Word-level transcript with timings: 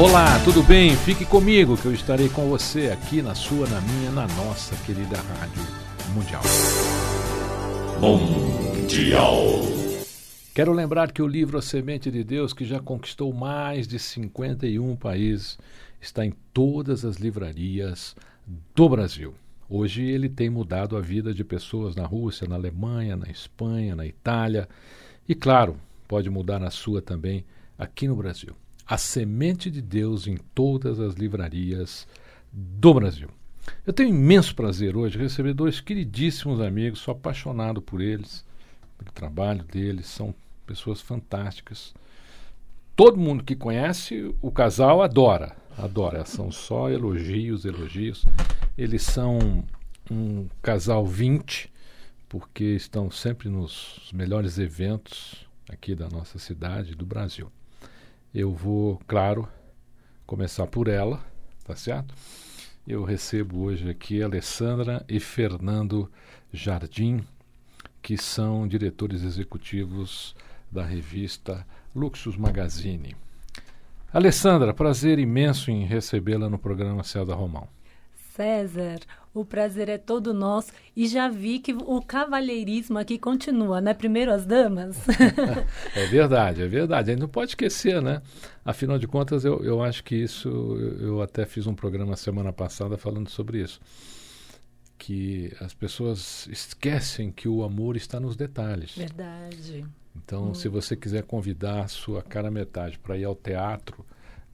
Olá, 0.00 0.38
tudo 0.44 0.62
bem? 0.62 0.94
Fique 0.94 1.24
comigo 1.24 1.76
que 1.76 1.86
eu 1.86 1.92
estarei 1.92 2.28
com 2.28 2.48
você 2.48 2.86
aqui 2.86 3.20
na 3.20 3.34
sua, 3.34 3.66
na 3.66 3.80
minha, 3.80 4.12
na 4.12 4.28
nossa 4.28 4.76
querida 4.86 5.16
Rádio 5.16 5.60
Mundial. 6.14 6.42
Mundial. 8.00 9.34
Quero 10.54 10.72
lembrar 10.72 11.10
que 11.10 11.20
o 11.20 11.26
livro 11.26 11.58
A 11.58 11.62
Semente 11.62 12.12
de 12.12 12.22
Deus, 12.22 12.52
que 12.52 12.64
já 12.64 12.78
conquistou 12.78 13.32
mais 13.32 13.88
de 13.88 13.98
51 13.98 14.94
países, 14.94 15.58
está 16.00 16.24
em 16.24 16.32
todas 16.54 17.04
as 17.04 17.16
livrarias 17.16 18.14
do 18.72 18.88
Brasil. 18.88 19.34
Hoje 19.68 20.04
ele 20.04 20.28
tem 20.28 20.48
mudado 20.48 20.96
a 20.96 21.00
vida 21.00 21.34
de 21.34 21.42
pessoas 21.42 21.96
na 21.96 22.06
Rússia, 22.06 22.46
na 22.46 22.54
Alemanha, 22.54 23.16
na 23.16 23.28
Espanha, 23.28 23.96
na 23.96 24.06
Itália 24.06 24.68
e, 25.28 25.34
claro, 25.34 25.76
pode 26.06 26.30
mudar 26.30 26.60
na 26.60 26.70
sua 26.70 27.02
também 27.02 27.44
aqui 27.76 28.06
no 28.06 28.14
Brasil. 28.14 28.54
A 28.88 28.96
Semente 28.96 29.70
de 29.70 29.82
Deus 29.82 30.26
em 30.26 30.38
todas 30.54 30.98
as 30.98 31.12
livrarias 31.12 32.08
do 32.50 32.94
Brasil. 32.94 33.28
Eu 33.86 33.92
tenho 33.92 34.08
imenso 34.08 34.54
prazer 34.54 34.96
hoje 34.96 35.18
receber 35.18 35.52
dois 35.52 35.78
queridíssimos 35.78 36.58
amigos, 36.58 37.00
sou 37.00 37.12
apaixonado 37.12 37.82
por 37.82 38.00
eles, 38.00 38.42
pelo 38.96 39.12
trabalho 39.12 39.62
deles, 39.62 40.06
são 40.06 40.34
pessoas 40.66 41.02
fantásticas. 41.02 41.94
Todo 42.96 43.18
mundo 43.18 43.44
que 43.44 43.54
conhece 43.54 44.34
o 44.40 44.50
casal 44.50 45.02
adora, 45.02 45.54
adora. 45.76 46.24
São 46.24 46.50
só 46.50 46.88
elogios, 46.88 47.66
elogios. 47.66 48.24
Eles 48.76 49.02
são 49.02 49.66
um 50.10 50.48
casal 50.62 51.04
20, 51.04 51.70
porque 52.26 52.64
estão 52.64 53.10
sempre 53.10 53.50
nos 53.50 54.10
melhores 54.14 54.58
eventos 54.58 55.46
aqui 55.68 55.94
da 55.94 56.08
nossa 56.08 56.38
cidade, 56.38 56.94
do 56.94 57.04
Brasil. 57.04 57.52
Eu 58.34 58.52
vou, 58.52 59.00
claro, 59.06 59.48
começar 60.26 60.66
por 60.66 60.86
ela, 60.86 61.24
tá 61.64 61.74
certo? 61.74 62.14
Eu 62.86 63.02
recebo 63.02 63.60
hoje 63.60 63.88
aqui 63.88 64.22
Alessandra 64.22 65.04
e 65.08 65.18
Fernando 65.18 66.10
Jardim, 66.52 67.24
que 68.02 68.18
são 68.18 68.68
diretores 68.68 69.22
executivos 69.22 70.36
da 70.70 70.84
revista 70.84 71.66
Luxus 71.94 72.36
Magazine. 72.36 73.16
Alessandra, 74.12 74.72
prazer 74.74 75.18
imenso 75.18 75.70
em 75.70 75.84
recebê-la 75.84 76.48
no 76.48 76.58
programa 76.58 77.02
da 77.26 77.34
Romão. 77.34 77.68
César, 78.34 79.00
o 79.40 79.44
prazer 79.44 79.88
é 79.88 79.98
todo 79.98 80.34
nosso 80.34 80.72
e 80.96 81.06
já 81.06 81.28
vi 81.28 81.58
que 81.58 81.72
o 81.72 82.02
cavalheirismo 82.02 82.98
aqui 82.98 83.18
continua, 83.18 83.80
né? 83.80 83.94
Primeiro 83.94 84.32
as 84.32 84.44
damas. 84.44 84.96
é 85.94 86.06
verdade, 86.06 86.62
é 86.62 86.68
verdade. 86.68 87.10
A 87.10 87.14
gente 87.14 87.20
não 87.20 87.28
pode 87.28 87.52
esquecer, 87.52 88.02
né? 88.02 88.22
Afinal 88.64 88.98
de 88.98 89.06
contas, 89.06 89.44
eu, 89.44 89.62
eu 89.64 89.82
acho 89.82 90.02
que 90.04 90.16
isso. 90.16 90.48
Eu 91.00 91.22
até 91.22 91.46
fiz 91.46 91.66
um 91.66 91.74
programa 91.74 92.16
semana 92.16 92.52
passada 92.52 92.98
falando 92.98 93.28
sobre 93.28 93.62
isso. 93.62 93.80
Que 94.96 95.52
as 95.60 95.72
pessoas 95.72 96.46
esquecem 96.48 97.30
que 97.30 97.48
o 97.48 97.62
amor 97.62 97.96
está 97.96 98.18
nos 98.18 98.36
detalhes. 98.36 98.96
Verdade. 98.96 99.86
Então, 100.16 100.50
hum. 100.50 100.54
se 100.54 100.68
você 100.68 100.96
quiser 100.96 101.22
convidar 101.22 101.84
a 101.84 101.88
sua 101.88 102.22
cara 102.22 102.50
metade 102.50 102.98
para 102.98 103.16
ir 103.16 103.24
ao 103.24 103.36
teatro, 103.36 104.04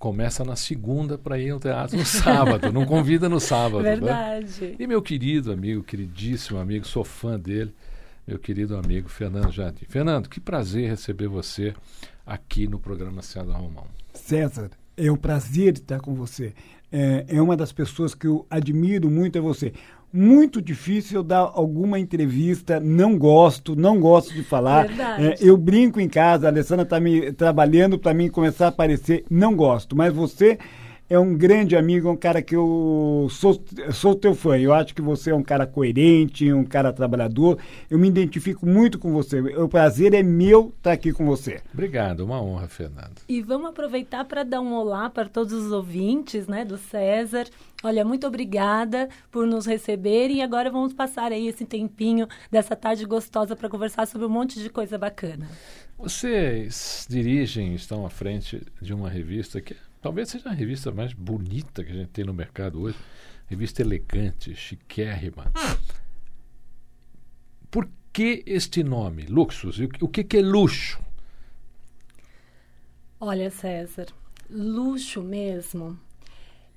começa 0.05 0.45
na 0.45 0.55
segunda 0.55 1.17
para 1.17 1.39
ir 1.39 1.49
ao 1.49 1.59
teatro 1.59 1.97
no 1.97 2.05
sábado. 2.05 2.71
não 2.71 2.85
convida 2.85 3.27
no 3.27 3.41
sábado. 3.41 3.83
Verdade. 3.83 4.61
Né? 4.61 4.77
E 4.79 4.87
meu 4.87 5.01
querido 5.01 5.51
amigo, 5.51 5.83
queridíssimo 5.83 6.59
amigo, 6.59 6.87
sou 6.87 7.03
fã 7.03 7.41
dele, 7.41 7.75
meu 8.29 8.39
querido 8.39 8.77
amigo 8.77 9.09
Fernando 9.09 9.51
Jardim. 9.51 9.87
Fernando, 9.89 10.29
que 10.29 10.39
prazer 10.39 10.91
receber 10.91 11.27
você 11.27 11.73
aqui 12.27 12.69
no 12.69 12.79
programa 12.79 13.23
César 13.23 13.55
Romão. 13.55 13.87
César, 14.13 14.73
é 14.95 15.11
um 15.11 15.17
prazer 15.17 15.73
estar 15.73 16.01
com 16.01 16.15
você. 16.15 16.53
É, 16.93 17.25
é 17.27 17.41
uma 17.41 17.57
das 17.57 17.73
pessoas 17.73 18.15
que 18.15 18.27
eu 18.27 18.47
admiro 18.51 19.09
muito 19.09 19.39
é 19.39 19.41
você 19.41 19.73
muito 20.15 20.63
difícil 20.63 21.19
eu 21.19 21.25
dar 21.25 21.51
alguma 21.55 21.99
entrevista, 21.99 22.79
não 22.79 23.19
gosto, 23.19 23.75
não 23.75 23.99
gosto 23.99 24.33
de 24.33 24.45
falar. 24.45 24.87
É, 25.21 25.37
eu 25.41 25.57
brinco 25.57 25.99
em 25.99 26.09
casa, 26.09 26.47
a 26.47 26.51
Alessandra 26.51 26.85
está 26.85 27.01
me 27.01 27.33
trabalhando 27.33 27.99
para 27.99 28.15
mim 28.15 28.29
começar 28.29 28.67
a 28.67 28.69
aparecer, 28.69 29.25
não 29.29 29.57
gosto. 29.57 29.97
Mas 29.97 30.13
você 30.15 30.57
é 31.09 31.19
um 31.19 31.37
grande 31.37 31.77
amigo, 31.77 32.09
um 32.09 32.17
cara 32.17 32.41
que 32.41 32.57
eu 32.57 33.27
sou, 33.31 33.63
sou 33.93 34.15
teu 34.15 34.35
fã. 34.35 34.57
Eu 34.57 34.73
acho 34.73 34.95
que 34.95 35.03
você 35.03 35.31
é 35.31 35.35
um 35.35 35.43
cara 35.43 35.67
coerente, 35.67 36.53
um 36.53 36.65
cara 36.65 36.93
trabalhador. 36.93 37.59
Eu 37.91 37.99
me 37.99 38.09
identifico 38.09 38.65
muito 38.65 38.99
com 38.99 39.13
você. 39.13 39.41
O 39.41 39.69
prazer 39.69 40.15
é 40.15 40.23
meu 40.23 40.73
estar 40.77 40.93
aqui 40.93 41.13
com 41.13 41.27
você. 41.27 41.61
Obrigado, 41.73 42.21
uma 42.21 42.41
honra, 42.41 42.69
Fernando. 42.69 43.21
E 43.29 43.43
vamos 43.43 43.71
aproveitar 43.71 44.25
para 44.25 44.45
dar 44.45 44.61
um 44.61 44.75
olá 44.75 45.11
para 45.11 45.29
todos 45.29 45.53
os 45.53 45.73
ouvintes, 45.73 46.47
né, 46.47 46.65
do 46.65 46.79
César. 46.79 47.47
Olha, 47.85 48.03
muito 48.03 48.27
obrigada 48.27 49.11
por 49.31 49.47
nos 49.47 49.67
receber 49.67 50.31
e 50.31 50.41
agora 50.41 50.71
vamos 50.71 50.95
passar 50.95 51.31
aí 51.33 51.49
esse 51.49 51.67
tempinho 51.67 52.27
dessa 52.51 52.75
tarde 52.75 53.05
gostosa 53.05 53.55
para 53.55 53.69
conversar 53.69 54.07
sobre 54.07 54.27
um 54.27 54.31
monte 54.31 54.59
de 54.59 54.71
coisa 54.71 54.97
bacana. 54.97 55.47
Vocês 55.99 57.07
dirigem, 57.11 57.75
estão 57.75 58.07
à 58.07 58.09
frente 58.09 58.67
de 58.81 58.95
uma 58.95 59.11
revista 59.11 59.61
que 59.61 59.77
talvez 60.01 60.31
seja 60.31 60.49
a 60.49 60.53
revista 60.55 60.91
mais 60.91 61.13
bonita 61.13 61.85
que 61.85 61.93
a 61.93 61.95
gente 61.95 62.09
tem 62.09 62.25
no 62.25 62.33
mercado 62.33 62.81
hoje. 62.81 62.97
Revista 63.49 63.83
elegante, 63.83 64.55
chiquérrima. 64.55 65.53
Por 67.71 67.87
que 68.15 68.43
este 68.47 68.83
nome, 68.83 69.27
Luxus? 69.27 69.79
O 70.01 70.09
que, 70.09 70.25
que 70.25 70.39
é 70.39 70.41
luxo? 70.41 70.99
Olha, 73.21 73.51
César, 73.51 74.07
luxo 74.49 75.23
mesmo 75.23 75.99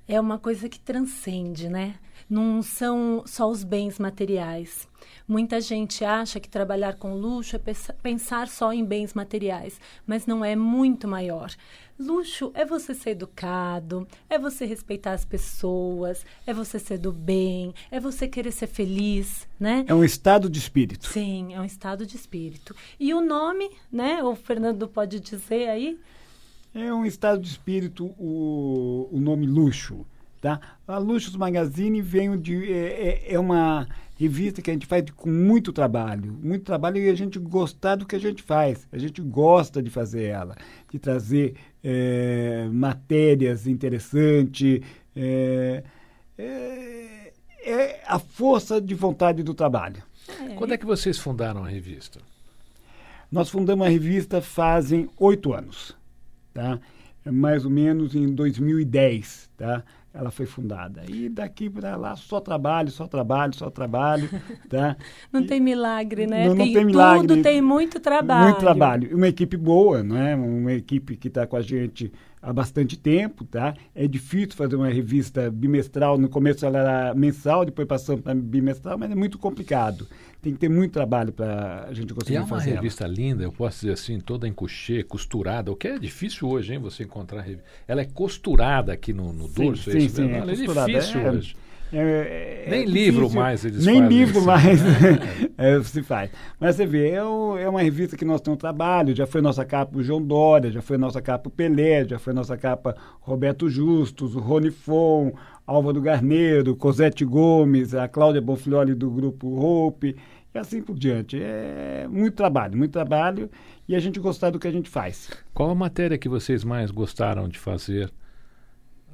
é 0.07 0.19
uma 0.19 0.39
coisa 0.39 0.69
que 0.69 0.79
transcende, 0.79 1.67
né? 1.67 1.95
Não 2.29 2.61
são 2.61 3.23
só 3.25 3.49
os 3.49 3.63
bens 3.63 3.99
materiais. 3.99 4.87
Muita 5.27 5.59
gente 5.59 6.03
acha 6.05 6.39
que 6.39 6.49
trabalhar 6.49 6.95
com 6.95 7.13
luxo 7.13 7.55
é 7.55 7.61
pensar 8.01 8.47
só 8.47 8.71
em 8.71 8.83
bens 8.83 9.13
materiais, 9.13 9.79
mas 10.05 10.25
não 10.25 10.43
é 10.43 10.55
muito 10.55 11.07
maior. 11.07 11.53
Luxo 11.99 12.51
é 12.53 12.63
você 12.63 12.93
ser 12.93 13.11
educado, 13.11 14.07
é 14.29 14.37
você 14.37 14.65
respeitar 14.65 15.13
as 15.13 15.25
pessoas, 15.25 16.25
é 16.45 16.53
você 16.53 16.77
ser 16.77 16.97
do 16.99 17.11
bem, 17.11 17.73
é 17.89 17.99
você 17.99 18.27
querer 18.27 18.51
ser 18.51 18.67
feliz, 18.67 19.47
né? 19.59 19.83
É 19.87 19.93
um 19.93 20.03
estado 20.03 20.49
de 20.49 20.59
espírito. 20.59 21.07
Sim, 21.07 21.53
é 21.55 21.59
um 21.59 21.65
estado 21.65 22.05
de 22.05 22.15
espírito. 22.15 22.75
E 22.99 23.13
o 23.13 23.21
nome, 23.21 23.69
né? 23.91 24.23
O 24.23 24.35
Fernando 24.35 24.87
pode 24.87 25.19
dizer 25.19 25.69
aí, 25.69 25.99
é 26.83 26.93
um 26.93 27.05
estado 27.05 27.41
de 27.41 27.47
espírito 27.47 28.05
o, 28.17 29.09
o 29.11 29.19
nome 29.19 29.45
Luxo. 29.45 30.05
Tá? 30.39 30.59
A 30.87 30.97
Luxus 30.97 31.35
Magazine 31.35 32.01
vem 32.01 32.39
de. 32.39 32.71
É, 32.71 32.77
é, 32.77 33.33
é, 33.33 33.39
uma 33.39 33.87
revista 34.19 34.61
que 34.61 34.69
a 34.69 34.73
gente 34.73 34.85
faz 34.85 35.03
com 35.15 35.29
muito 35.29 35.73
trabalho. 35.73 36.31
Muito 36.43 36.63
trabalho 36.63 36.97
e 36.97 37.09
a 37.09 37.15
gente 37.15 37.39
gostar 37.39 37.95
do 37.95 38.05
que 38.05 38.15
a 38.15 38.19
gente 38.19 38.43
faz. 38.43 38.87
A 38.91 38.97
gente 38.97 39.21
gosta 39.21 39.81
de 39.81 39.89
fazer 39.89 40.25
ela, 40.25 40.55
de 40.91 40.99
trazer 40.99 41.55
é, 41.83 42.67
matérias 42.71 43.65
interessantes. 43.65 44.81
É, 45.15 45.83
é, 46.37 47.33
é 47.63 48.03
a 48.05 48.19
força 48.19 48.79
de 48.79 48.93
vontade 48.93 49.41
do 49.41 49.55
trabalho. 49.55 50.03
É. 50.29 50.53
Quando 50.53 50.73
é 50.73 50.77
que 50.77 50.85
vocês 50.85 51.17
fundaram 51.17 51.63
a 51.63 51.67
revista? 51.67 52.19
Nós 53.31 53.49
fundamos 53.49 53.85
a 53.85 53.89
revista 53.89 54.41
fazem 54.41 55.09
oito 55.17 55.51
anos, 55.51 55.96
tá? 56.57 56.79
mais 57.31 57.65
ou 57.65 57.71
menos 57.71 58.15
em 58.15 58.33
2010, 58.33 59.49
tá? 59.57 59.83
ela 60.17 60.31
foi 60.31 60.47
fundada. 60.47 61.03
E 61.07 61.29
daqui 61.29 61.69
para 61.69 61.95
lá 61.95 62.15
só 62.15 62.39
trabalho, 62.39 62.89
só 62.89 63.05
trabalho, 63.07 63.53
só 63.55 63.69
trabalho, 63.69 64.27
tá? 64.67 64.97
Não 65.31 65.41
e, 65.41 65.45
tem 65.45 65.59
milagre, 65.59 66.25
né? 66.25 66.47
Não, 66.47 66.55
não 66.55 66.65
tem, 66.65 66.73
tem 66.73 66.85
milagre. 66.85 67.27
Tudo 67.27 67.43
tem 67.43 67.61
muito 67.61 67.99
trabalho. 67.99 68.45
Muito 68.45 68.59
trabalho. 68.59 69.15
Uma 69.15 69.27
equipe 69.27 69.55
boa, 69.55 70.01
não 70.01 70.17
é? 70.17 70.35
Uma 70.35 70.73
equipe 70.73 71.15
que 71.15 71.27
está 71.27 71.45
com 71.45 71.55
a 71.55 71.61
gente 71.61 72.11
há 72.47 72.53
bastante 72.53 72.97
tempo, 72.97 73.43
tá? 73.43 73.75
É 73.93 74.07
difícil 74.07 74.55
fazer 74.55 74.77
uma 74.77 74.87
revista 74.87 75.51
bimestral. 75.51 76.17
No 76.17 76.29
começo 76.29 76.65
ela 76.65 76.79
era 76.79 77.13
mensal, 77.13 77.65
depois 77.65 77.85
passamos 77.85 78.21
para 78.21 78.33
bimestral, 78.33 78.97
mas 78.97 79.11
é 79.11 79.15
muito 79.15 79.37
complicado. 79.37 80.07
Tem 80.41 80.53
que 80.53 80.59
ter 80.59 80.69
muito 80.69 80.93
trabalho 80.93 81.33
para 81.33 81.85
a 81.89 81.93
gente 81.93 82.13
conseguir 82.13 82.15
fazer. 82.15 82.33
E 82.33 82.37
é 82.37 82.39
uma 82.39 82.47
fazer 82.47 82.75
revista 82.75 83.03
ela. 83.03 83.13
linda, 83.13 83.43
eu 83.43 83.51
posso 83.51 83.81
dizer 83.81 83.91
assim, 83.91 84.19
toda 84.21 84.47
em 84.47 84.53
couchê, 84.53 85.03
costurada, 85.03 85.69
o 85.71 85.75
que 85.75 85.89
é 85.89 85.99
difícil 85.99 86.47
hoje, 86.47 86.73
hein? 86.73 86.79
Você 86.79 87.03
encontrar 87.03 87.45
Ela 87.85 88.01
é 88.01 88.05
costurada 88.05 88.93
aqui 88.93 89.11
no, 89.11 89.33
no 89.33 89.49
sim, 89.49 89.65
dorso, 89.65 89.91
sim, 89.91 89.97
é 89.97 90.01
isso 90.01 90.15
sim, 90.15 90.29
é, 90.29 90.37
é 90.37 90.45
difícil 90.45 91.19
é, 91.19 91.31
hoje. 91.31 91.55
É, 91.91 92.65
é, 92.65 92.69
Nem 92.69 92.85
livro 92.85 93.29
mais 93.29 93.63
eles 93.63 93.85
Nem 93.85 94.01
fazem. 94.01 94.17
livro 94.17 94.37
assim. 94.39 94.45
mais 94.45 94.81
é, 95.57 95.83
se 95.83 96.03
faz. 96.03 96.29
Mas 96.59 96.75
você 96.75 96.85
vê, 96.85 97.11
é, 97.11 97.15
é, 97.17 97.69
uma 97.69 97.81
revista 97.81 98.17
que 98.17 98.25
nós 98.25 98.41
temos 98.41 98.59
trabalho, 98.59 99.15
já 99.15 99.25
foi 99.25 99.41
nossa 99.41 99.63
capa 99.63 99.97
o 99.97 100.03
João 100.03 100.21
Dória, 100.21 100.71
já 100.71 100.81
foi 100.81 100.97
nossa 100.97 101.21
capa 101.21 101.47
o 101.47 101.51
Pelé, 101.51 102.05
já 102.05 102.19
foi 102.19 102.33
nossa 102.33 102.57
capa 102.57 102.95
Roberto 103.21 103.69
Justus, 103.69 104.35
o 104.35 104.39
Rony 104.39 104.71
Fon, 104.71 105.31
Álvaro 105.65 106.01
Garneiro, 106.01 106.75
Cosete 106.75 107.23
Gomes, 107.23 107.93
a 107.93 108.07
Cláudia 108.07 108.41
Bonfilioli 108.41 108.93
do 108.93 109.09
grupo 109.09 109.47
Hope, 109.47 110.15
e 110.53 110.57
assim 110.57 110.81
por 110.81 110.97
diante. 110.97 111.39
É 111.41 112.05
muito 112.09 112.35
trabalho, 112.35 112.77
muito 112.77 112.91
trabalho 112.91 113.49
e 113.87 113.95
a 113.95 113.99
gente 113.99 114.19
gostar 114.19 114.49
do 114.49 114.59
que 114.59 114.67
a 114.67 114.71
gente 114.71 114.89
faz. 114.89 115.29
Qual 115.53 115.69
a 115.69 115.75
matéria 115.75 116.17
que 116.17 116.27
vocês 116.27 116.63
mais 116.63 116.91
gostaram 116.91 117.47
de 117.47 117.57
fazer 117.57 118.11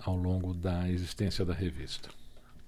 ao 0.03 0.15
longo 0.15 0.53
da 0.53 0.89
existência 0.89 1.45
da 1.45 1.53
revista? 1.53 2.09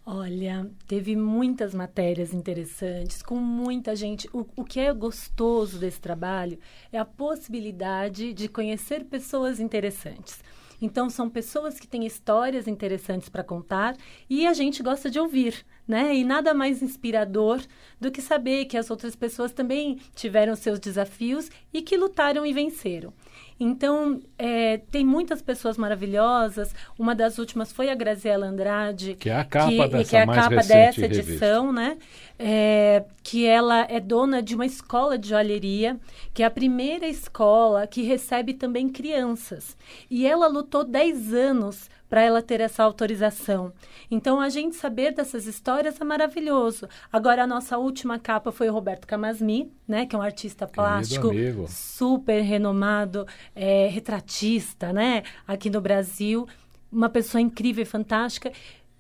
Olha, 0.08 0.70
teve 0.86 1.16
muitas 1.16 1.74
matérias 1.74 2.32
interessantes, 2.32 3.24
com 3.24 3.38
muita 3.38 3.96
gente. 3.96 4.30
O, 4.32 4.46
o 4.56 4.64
que 4.64 4.80
é 4.80 4.94
gostoso 4.94 5.80
desse 5.80 6.00
trabalho 6.00 6.60
é 6.92 7.00
a 7.00 7.06
possibilidade 7.06 8.32
de 8.32 8.48
conhecer 8.48 9.06
pessoas 9.06 9.60
interessantes. 9.60 10.44
Então, 10.80 11.10
são 11.10 11.28
pessoas 11.28 11.80
que 11.80 11.88
têm 11.88 12.06
histórias 12.06 12.68
interessantes 12.68 13.30
para 13.30 13.44
contar 13.44 13.98
e 14.30 14.46
a 14.46 14.54
gente 14.54 14.84
gosta 14.84 15.10
de 15.10 15.20
ouvir, 15.20 15.66
né? 15.88 16.16
E 16.16 16.24
nada 16.24 16.54
mais 16.54 16.82
inspirador 16.82 17.62
do 18.00 18.12
que 18.12 18.22
saber 18.22 18.66
que 18.66 18.78
as 18.78 18.90
outras 18.90 19.16
pessoas 19.16 19.52
também 19.52 20.00
tiveram 20.16 20.56
seus 20.56 20.80
desafios 20.80 21.50
e 21.74 21.82
que 21.82 21.98
lutaram 21.98 22.46
e 22.46 22.54
venceram. 22.54 23.14
Então, 23.58 24.20
é, 24.38 24.80
tem 24.92 25.06
muitas 25.06 25.42
pessoas 25.42 25.78
maravilhosas. 25.78 26.76
Uma 27.00 27.16
das 27.16 27.38
últimas 27.38 27.72
foi 27.72 27.90
a 27.90 27.96
Graziela 27.96 28.48
Andrade. 28.48 29.16
Que 29.16 29.30
é 29.30 29.36
a 29.40 29.46
capa 29.46 29.72
que, 29.72 29.88
dessa 29.88 30.10
que 30.10 30.16
é 30.18 30.22
a 30.22 30.28
capa 30.28 30.56
dessa 30.62 31.06
edição, 31.06 31.72
né? 31.72 31.98
É, 32.38 33.06
que 33.24 33.46
ela 33.46 33.88
é 33.90 34.02
dona 34.02 34.42
de 34.42 34.56
uma 34.56 34.66
escola 34.66 35.18
de 35.18 35.30
joalheria, 35.30 35.98
que 36.34 36.44
é 36.44 36.46
a 36.46 36.52
primeira 36.52 37.08
escola 37.08 37.88
que 37.88 38.02
recebe 38.02 38.54
também 38.54 38.90
crianças. 38.90 39.78
E 40.12 40.28
ela 40.28 40.48
lutou 40.48 40.84
10 40.84 41.34
anos 41.34 41.90
para 42.10 42.22
ela 42.22 42.42
ter 42.42 42.62
essa 42.62 42.84
autorização. 42.84 43.74
Então, 44.10 44.40
a 44.40 44.50
gente 44.50 44.76
saber 44.76 45.14
dessas 45.14 45.46
histórias 45.46 46.00
é 46.00 46.04
maravilhoso. 46.04 46.88
Agora, 47.12 47.44
a 47.44 47.48
nossa 47.48 47.78
última 47.78 48.20
capa 48.20 48.52
foi 48.52 48.70
o 48.70 48.74
Roberto 48.74 49.08
Camasmi, 49.08 49.72
né, 49.88 50.06
que 50.06 50.16
é 50.16 50.20
um 50.20 50.22
artista 50.22 50.68
plástico 50.68 51.30
super 51.68 52.42
renomado, 52.42 53.28
é, 53.56 53.88
retratista, 53.88 54.94
né, 54.94 55.24
aqui 55.48 55.70
no 55.70 55.82
Brasil. 55.82 56.48
Uma 56.92 57.10
pessoa 57.10 57.42
incrível 57.42 57.82
e 57.82 57.86
fantástica 57.86 58.52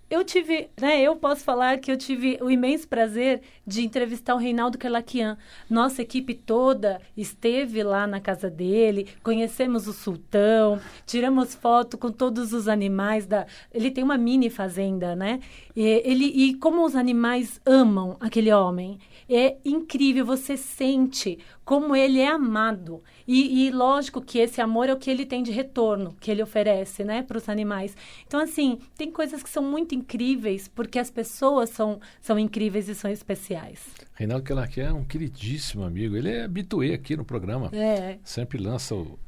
eu 0.10 0.24
tive, 0.24 0.69
né, 0.80 1.02
eu 1.02 1.16
posso 1.16 1.44
falar 1.44 1.80
que 1.80 1.92
eu 1.92 1.98
tive 1.98 2.38
o 2.42 2.52
imenso 2.52 2.88
prazer 2.88 3.42
de 3.66 3.84
entrevistar 3.84 4.36
o 4.36 4.38
Reinaldo 4.38 4.78
Carlaquian. 4.78 5.38
Nossa 5.69 6.02
equipe 6.02 6.36
toda 6.36 7.02
esteve 7.18 7.81
lá 7.81 8.06
na 8.06 8.19
casa 8.19 8.50
dele, 8.50 9.07
conhecemos 9.24 9.88
o 9.88 9.94
sultão, 9.94 10.80
tiramos 11.07 11.56
foto 11.56 11.98
com 11.98 12.12
todos 12.12 12.54
os 12.54 12.68
animais 12.68 13.25
da, 13.25 13.48
ele 13.74 13.90
tem 13.90 14.04
uma 14.04 14.18
mini 14.18 14.50
fazenda, 14.50 15.16
né? 15.16 15.40
E, 15.75 15.81
ele 16.06 16.25
e 16.25 16.54
como 16.56 16.86
os 16.86 16.96
animais 16.96 17.60
amam 17.66 18.16
aquele 18.19 18.54
homem. 18.54 19.00
É 19.30 19.57
incrível, 19.66 20.25
você 20.25 20.56
sente 20.56 21.39
como 21.63 21.95
ele 21.95 22.19
é 22.19 22.27
amado. 22.27 23.01
E, 23.27 23.66
e, 23.66 23.72
lógico 23.72 24.22
que 24.22 24.38
esse 24.38 24.62
amor 24.62 24.88
é 24.88 24.94
o 24.94 24.98
que 24.98 25.10
ele 25.10 25.25
tem 25.25 25.42
de 25.42 25.51
retorno, 25.51 26.16
que 26.19 26.30
ele 26.30 26.44
oferece, 26.44 27.04
né, 27.04 27.24
para 27.24 27.38
os 27.38 27.50
animais. 27.50 27.98
Então, 28.27 28.39
assim, 28.39 28.80
tem 28.95 29.12
coisas 29.12 29.42
que 29.42 29.50
são 29.50 29.63
muito 29.63 29.95
incríveis, 29.95 30.68
porque 30.68 31.00
as 31.00 31.10
pessoas 31.10 31.72
são, 31.72 32.00
são 32.22 32.38
incríveis 32.38 32.88
e 32.88 32.94
são 32.94 33.10
especiais. 33.10 33.80
Reinaldo 34.13 34.45
Kelarque 34.45 34.80
é 34.80 34.94
um 34.94 35.04
queridíssimo 35.04 35.83
amigo. 35.83 36.16
Ele 36.16 36.30
é 36.30 36.44
habituê 36.44 36.94
aqui 36.94 37.18
no 37.18 37.25
programa. 37.25 37.69
É. 37.74 38.19
Sempre 38.24 38.60
lança 38.60 38.94
o, 38.94 39.19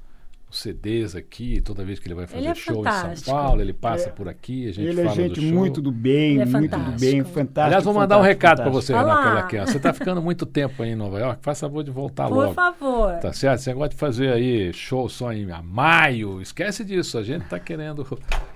CDs 0.49 1.15
aqui, 1.15 1.59
toda 1.61 1.83
vez 1.83 1.99
que 1.99 2.07
ele 2.07 2.15
vai 2.15 2.25
fazer 2.25 2.37
ele 2.39 2.47
é 2.47 2.55
show 2.55 2.75
fantástico. 2.83 3.11
em 3.13 3.15
São 3.17 3.33
Paulo, 3.33 3.61
ele 3.61 3.73
passa 3.73 4.09
é, 4.09 4.11
por 4.11 4.29
aqui, 4.29 4.69
a 4.69 4.73
gente 4.73 4.87
ele 4.87 5.03
fala 5.03 5.11
é 5.11 5.15
gente 5.15 5.35
do 5.35 5.41
show. 5.41 5.51
muito 5.51 5.81
do 5.81 5.91
bem, 5.91 6.33
Ele 6.33 6.41
é 6.41 6.45
muito 6.45 6.77
do 6.77 6.91
bem, 6.99 7.23
fantástico. 7.23 7.59
Aliás, 7.61 7.83
vou 7.83 7.93
mandar 7.93 8.17
um 8.17 8.21
recado 8.21 8.61
para 8.61 8.69
você. 8.69 8.93
Renato 8.93 9.23
Calaquian. 9.23 9.65
Você 9.65 9.77
está 9.77 9.93
ficando 9.93 10.21
muito 10.21 10.45
tempo 10.45 10.81
aí 10.81 10.91
em 10.91 10.95
Nova 10.95 11.19
York, 11.19 11.39
faz 11.43 11.59
favor 11.59 11.83
de 11.83 11.91
voltar 11.91 12.27
Por 12.27 12.35
logo. 12.35 12.53
favor. 12.53 13.13
Tá 13.19 13.33
certo? 13.33 13.59
Você 13.59 13.73
gosta 13.73 13.89
de 13.89 13.95
fazer 13.97 14.31
aí 14.31 14.71
show 14.73 15.09
só 15.09 15.33
em 15.33 15.47
maio, 15.63 16.41
esquece 16.41 16.85
disso, 16.85 17.17
a 17.17 17.23
gente 17.23 17.43
está 17.43 17.59
querendo 17.59 18.05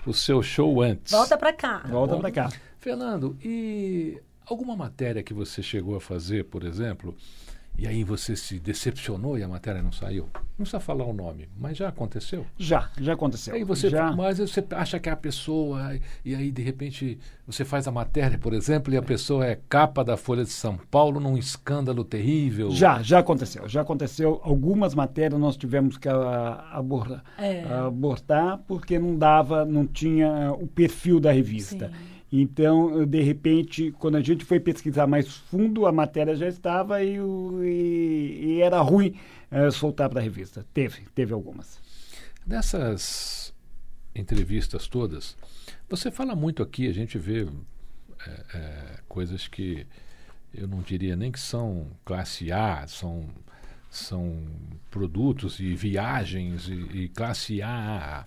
o 0.06 0.14
seu 0.14 0.42
show 0.42 0.82
antes. 0.82 1.12
Volta 1.12 1.38
para 1.38 1.52
cá. 1.54 1.84
Volta 1.90 2.18
para 2.18 2.32
cá. 2.32 2.50
Fernando, 2.80 3.38
e 3.44 4.18
alguma 4.46 4.76
matéria 4.76 5.22
que 5.22 5.34
você 5.34 5.62
chegou 5.62 5.96
a 5.96 6.02
fazer, 6.02 6.46
por 6.46 6.64
exemplo, 6.64 7.16
e 7.78 7.88
aí 7.88 8.04
você 8.04 8.36
se 8.36 8.60
decepcionou 8.60 9.38
e 9.38 9.44
a 9.44 9.48
matéria 9.48 9.82
não 9.82 9.92
saiu? 9.92 10.30
Não 10.36 10.64
precisa 10.66 10.80
falar 10.80 11.06
o 11.06 11.14
nome, 11.14 11.50
mas 11.58 11.78
já 11.78 11.88
aconteceu? 11.88 12.46
Já, 12.58 12.90
já 13.00 13.14
aconteceu. 13.14 13.56
Aí 13.56 13.64
você, 13.64 13.90
já. 13.90 14.12
mas 14.16 14.38
você 14.38 14.64
acha 14.72 15.00
que 15.00 15.10
é 15.10 15.12
a 15.12 15.16
pessoa, 15.16 15.98
e 16.24 16.36
aí 16.36 16.52
de 16.52 16.62
repente 16.62 17.18
você 17.48 17.66
faz 17.66 17.88
a 17.88 17.92
matéria, 17.92 18.38
por 18.38 18.54
exemplo, 18.54 18.94
e 18.94 18.98
a 18.98 19.02
pessoa 19.02 19.46
é 19.46 19.60
capa 19.68 20.04
da 20.04 20.16
Folha 20.16 20.44
de 20.44 20.52
São 20.52 20.78
Paulo 20.78 21.20
num 21.20 21.38
escândalo 21.38 22.04
terrível. 22.04 22.70
Já, 22.72 23.02
já 23.02 23.20
aconteceu. 23.20 23.68
Já 23.68 23.82
aconteceu. 23.82 24.40
Algumas 24.44 24.94
matérias 24.94 25.40
nós 25.40 25.58
tivemos 25.58 25.98
que 25.98 26.08
a- 26.08 26.68
aborda- 26.72 27.24
É. 27.38 27.64
abortar 27.64 28.60
porque 28.68 29.00
não 29.00 29.18
dava, 29.18 29.66
não 29.66 29.88
tinha 29.88 30.52
o 30.54 30.68
perfil 30.68 31.20
da 31.20 31.32
revista. 31.32 31.88
Sim. 31.88 32.11
Então, 32.32 33.06
de 33.06 33.22
repente, 33.22 33.92
quando 34.00 34.16
a 34.16 34.22
gente 34.22 34.46
foi 34.46 34.60
pesquisar 34.60 35.06
mais 35.06 35.28
fundo, 35.36 35.86
a 35.86 35.92
matéria 35.92 36.34
já 36.36 36.48
estava 36.48 37.04
e, 37.04 37.18
e- 37.18 38.44
e 38.58 38.62
era 38.62 38.80
ruim 38.80 39.16
eh, 39.52 39.70
soltar 39.70 40.10
para 40.10 40.22
a 40.22 40.24
revista. 40.24 40.66
Teve, 40.74 41.02
teve 41.14 41.34
algumas. 41.34 41.78
Dessas 42.46 43.54
entrevistas 44.16 44.88
todas, 44.88 45.36
você 45.90 46.10
fala 46.10 46.36
muito 46.36 46.64
aqui, 46.64 46.88
a 46.88 46.94
gente 46.94 47.18
vê 47.18 47.48
é, 48.26 48.58
é, 48.58 49.00
coisas 49.10 49.48
que 49.48 49.86
eu 50.54 50.68
não 50.68 50.82
diria 50.82 51.16
nem 51.16 51.32
que 51.32 51.40
são 51.40 51.88
classe 52.06 52.52
A, 52.52 52.86
são, 52.88 53.26
são 53.90 54.38
produtos 54.90 55.60
e 55.60 55.74
viagens 55.76 56.68
e, 56.68 56.74
e 57.04 57.10
classe 57.10 57.62
A. 57.62 58.26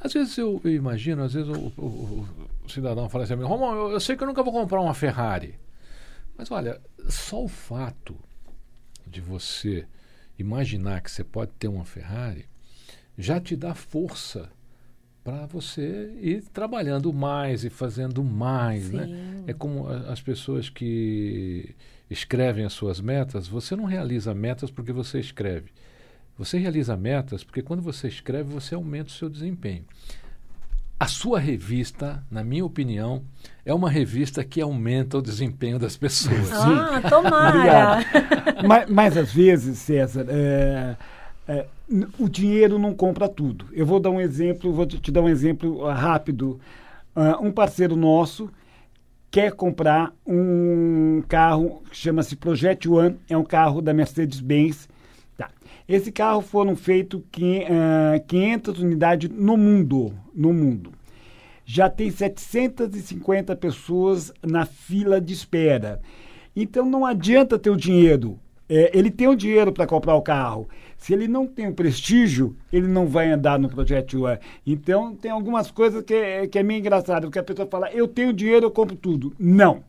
Às 0.00 0.12
vezes 0.12 0.36
eu, 0.38 0.60
eu 0.64 0.72
imagino, 0.72 1.22
às 1.22 1.34
vezes 1.34 1.48
o 1.50 2.26
cidadão 2.70 3.08
fala 3.08 3.24
assim, 3.24 3.34
Romão, 3.34 3.74
eu, 3.74 3.90
eu 3.92 4.00
sei 4.00 4.16
que 4.16 4.22
eu 4.22 4.26
nunca 4.26 4.42
vou 4.42 4.52
comprar 4.52 4.80
uma 4.80 4.94
Ferrari. 4.94 5.58
Mas 6.36 6.50
olha, 6.50 6.80
só 7.08 7.42
o 7.42 7.48
fato 7.48 8.16
de 9.06 9.20
você 9.20 9.86
imaginar 10.38 11.00
que 11.02 11.10
você 11.10 11.22
pode 11.22 11.52
ter 11.58 11.68
uma 11.68 11.84
Ferrari 11.84 12.46
já 13.18 13.38
te 13.38 13.54
dá 13.54 13.74
força 13.74 14.50
para 15.22 15.44
você 15.46 16.14
ir 16.18 16.42
trabalhando 16.52 17.12
mais 17.12 17.64
e 17.64 17.70
fazendo 17.70 18.24
mais, 18.24 18.90
né? 18.90 19.06
É 19.46 19.52
como 19.52 19.86
as 19.86 20.20
pessoas 20.22 20.70
que 20.70 21.74
escrevem 22.08 22.64
as 22.64 22.72
suas 22.72 23.00
metas, 23.00 23.46
você 23.46 23.76
não 23.76 23.84
realiza 23.84 24.34
metas 24.34 24.70
porque 24.70 24.92
você 24.92 25.20
escreve. 25.20 25.70
Você 26.38 26.56
realiza 26.56 26.96
metas 26.96 27.44
porque 27.44 27.60
quando 27.60 27.82
você 27.82 28.08
escreve, 28.08 28.50
você 28.50 28.74
aumenta 28.74 29.10
o 29.10 29.12
seu 29.12 29.28
desempenho. 29.28 29.84
A 31.00 31.06
sua 31.06 31.40
revista, 31.40 32.22
na 32.30 32.44
minha 32.44 32.62
opinião, 32.62 33.22
é 33.64 33.72
uma 33.72 33.88
revista 33.88 34.44
que 34.44 34.60
aumenta 34.60 35.16
o 35.16 35.22
desempenho 35.22 35.78
das 35.78 35.96
pessoas. 35.96 36.52
Ah, 36.52 37.00
tomara. 37.08 38.04
Mas, 38.68 38.90
mas 38.90 39.16
às 39.16 39.32
vezes, 39.32 39.78
César, 39.78 40.26
é, 40.28 40.96
é, 41.48 41.66
o 42.18 42.28
dinheiro 42.28 42.78
não 42.78 42.92
compra 42.92 43.26
tudo. 43.26 43.64
Eu 43.72 43.86
vou 43.86 43.98
dar 43.98 44.10
um 44.10 44.20
exemplo, 44.20 44.70
vou 44.70 44.84
te 44.84 45.10
dar 45.10 45.22
um 45.22 45.28
exemplo 45.30 45.86
ah, 45.86 45.94
rápido. 45.94 46.60
Ah, 47.16 47.38
um 47.40 47.50
parceiro 47.50 47.96
nosso 47.96 48.50
quer 49.30 49.52
comprar 49.52 50.12
um 50.26 51.22
carro 51.26 51.82
que 51.90 51.96
chama-se 51.96 52.36
Project 52.36 52.86
One, 52.86 53.16
é 53.26 53.36
um 53.38 53.44
carro 53.44 53.80
da 53.80 53.94
Mercedes-Benz. 53.94 54.86
Esse 55.90 56.12
carro 56.12 56.40
foram 56.40 56.76
feitos 56.76 57.20
500 57.32 58.78
unidades 58.78 59.28
no 59.28 59.56
mundo, 59.56 60.14
no 60.32 60.52
mundo. 60.52 60.92
Já 61.64 61.90
tem 61.90 62.08
750 62.08 63.56
pessoas 63.56 64.32
na 64.40 64.64
fila 64.64 65.20
de 65.20 65.32
espera. 65.32 66.00
Então 66.54 66.86
não 66.86 67.04
adianta 67.04 67.58
ter 67.58 67.70
o 67.70 67.76
dinheiro. 67.76 68.38
É, 68.68 68.96
ele 68.96 69.10
tem 69.10 69.26
o 69.26 69.34
dinheiro 69.34 69.72
para 69.72 69.84
comprar 69.84 70.14
o 70.14 70.22
carro. 70.22 70.68
Se 70.96 71.12
ele 71.12 71.26
não 71.26 71.44
tem 71.44 71.66
o 71.66 71.74
prestígio, 71.74 72.56
ele 72.72 72.86
não 72.86 73.08
vai 73.08 73.28
andar 73.28 73.58
no 73.58 73.68
Projeto 73.68 74.26
One. 74.26 74.38
Então, 74.64 75.16
tem 75.16 75.32
algumas 75.32 75.72
coisas 75.72 76.04
que 76.04 76.14
é, 76.14 76.46
que 76.46 76.56
é 76.56 76.62
meio 76.62 76.78
engraçado, 76.78 77.22
porque 77.22 77.40
a 77.40 77.42
pessoa 77.42 77.66
fala, 77.66 77.90
eu 77.90 78.06
tenho 78.06 78.32
dinheiro, 78.32 78.66
eu 78.66 78.70
compro 78.70 78.94
tudo. 78.94 79.34
Não. 79.36 79.82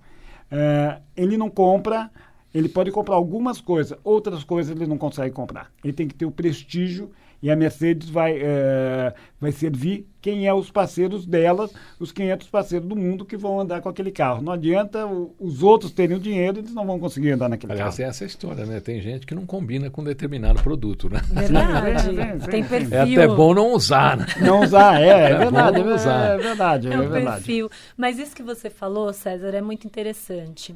É, 0.50 0.98
ele 1.16 1.38
não 1.38 1.48
compra, 1.48 2.10
ele 2.54 2.70
pode 2.70 2.92
comprar 2.92 3.16
algumas 3.16 3.62
coisas, 3.62 3.98
outras 4.04 4.44
coisas 4.44 4.76
ele 4.76 4.88
não 4.88 4.98
consegue 4.98 5.34
comprar. 5.34 5.72
Ele 5.84 5.94
tem 5.94 6.08
que 6.08 6.16
ter 6.16 6.26
o 6.26 6.32
prestígio 6.32 7.12
e 7.42 7.50
a 7.50 7.56
Mercedes 7.56 8.08
vai, 8.08 8.38
é, 8.40 9.14
vai 9.40 9.52
servir 9.52 10.08
quem 10.22 10.46
é 10.46 10.54
os 10.54 10.70
parceiros 10.70 11.26
delas, 11.26 11.74
os 12.00 12.12
500 12.12 12.48
parceiros 12.50 12.88
do 12.88 12.96
mundo 12.96 13.26
que 13.26 13.36
vão 13.36 13.60
andar 13.60 13.82
com 13.82 13.90
aquele 13.90 14.12
carro. 14.12 14.44
Não 14.44 14.54
adianta 14.54 15.08
os 15.40 15.64
outros 15.64 15.92
terem 15.92 16.16
o 16.16 16.20
dinheiro, 16.20 16.60
eles 16.60 16.72
não 16.72 16.86
vão 16.86 17.00
conseguir 17.00 17.32
andar 17.32 17.50
naquele 17.50 17.74
Aliás, 17.74 17.96
carro. 17.96 18.04
Aliás, 18.04 18.22
é 18.22 18.26
essa 18.26 18.32
história, 18.32 18.64
né? 18.66 18.80
Tem 18.80 19.02
gente 19.02 19.26
que 19.26 19.34
não 19.34 19.48
combina 19.48 19.90
com 19.90 20.04
determinado 20.04 20.62
produto, 20.62 21.10
né? 21.10 21.20
Verdade. 21.32 22.02
Sim, 22.02 22.10
sim, 22.16 22.40
sim, 22.42 22.52
Tem 22.52 22.64
perfil. 22.64 22.96
É 22.96 23.02
até 23.02 23.28
bom 23.28 23.56
não 23.56 23.74
usar, 23.74 24.18
né? 24.18 24.26
Não 24.40 24.62
usar, 24.62 25.02
é, 25.02 25.08
é, 25.10 25.32
é 25.32 25.38
verdade, 25.38 25.80
é, 25.80 25.96
usar. 25.96 26.26
é 26.26 26.38
verdade, 26.38 26.88
é, 26.90 26.94
é 26.94 27.00
um 27.00 27.10
verdade. 27.10 27.26
perfil. 27.38 27.72
Mas 27.98 28.20
isso 28.20 28.36
que 28.36 28.44
você 28.44 28.70
falou, 28.70 29.12
César, 29.12 29.56
é 29.56 29.62
muito 29.62 29.88
interessante. 29.88 30.76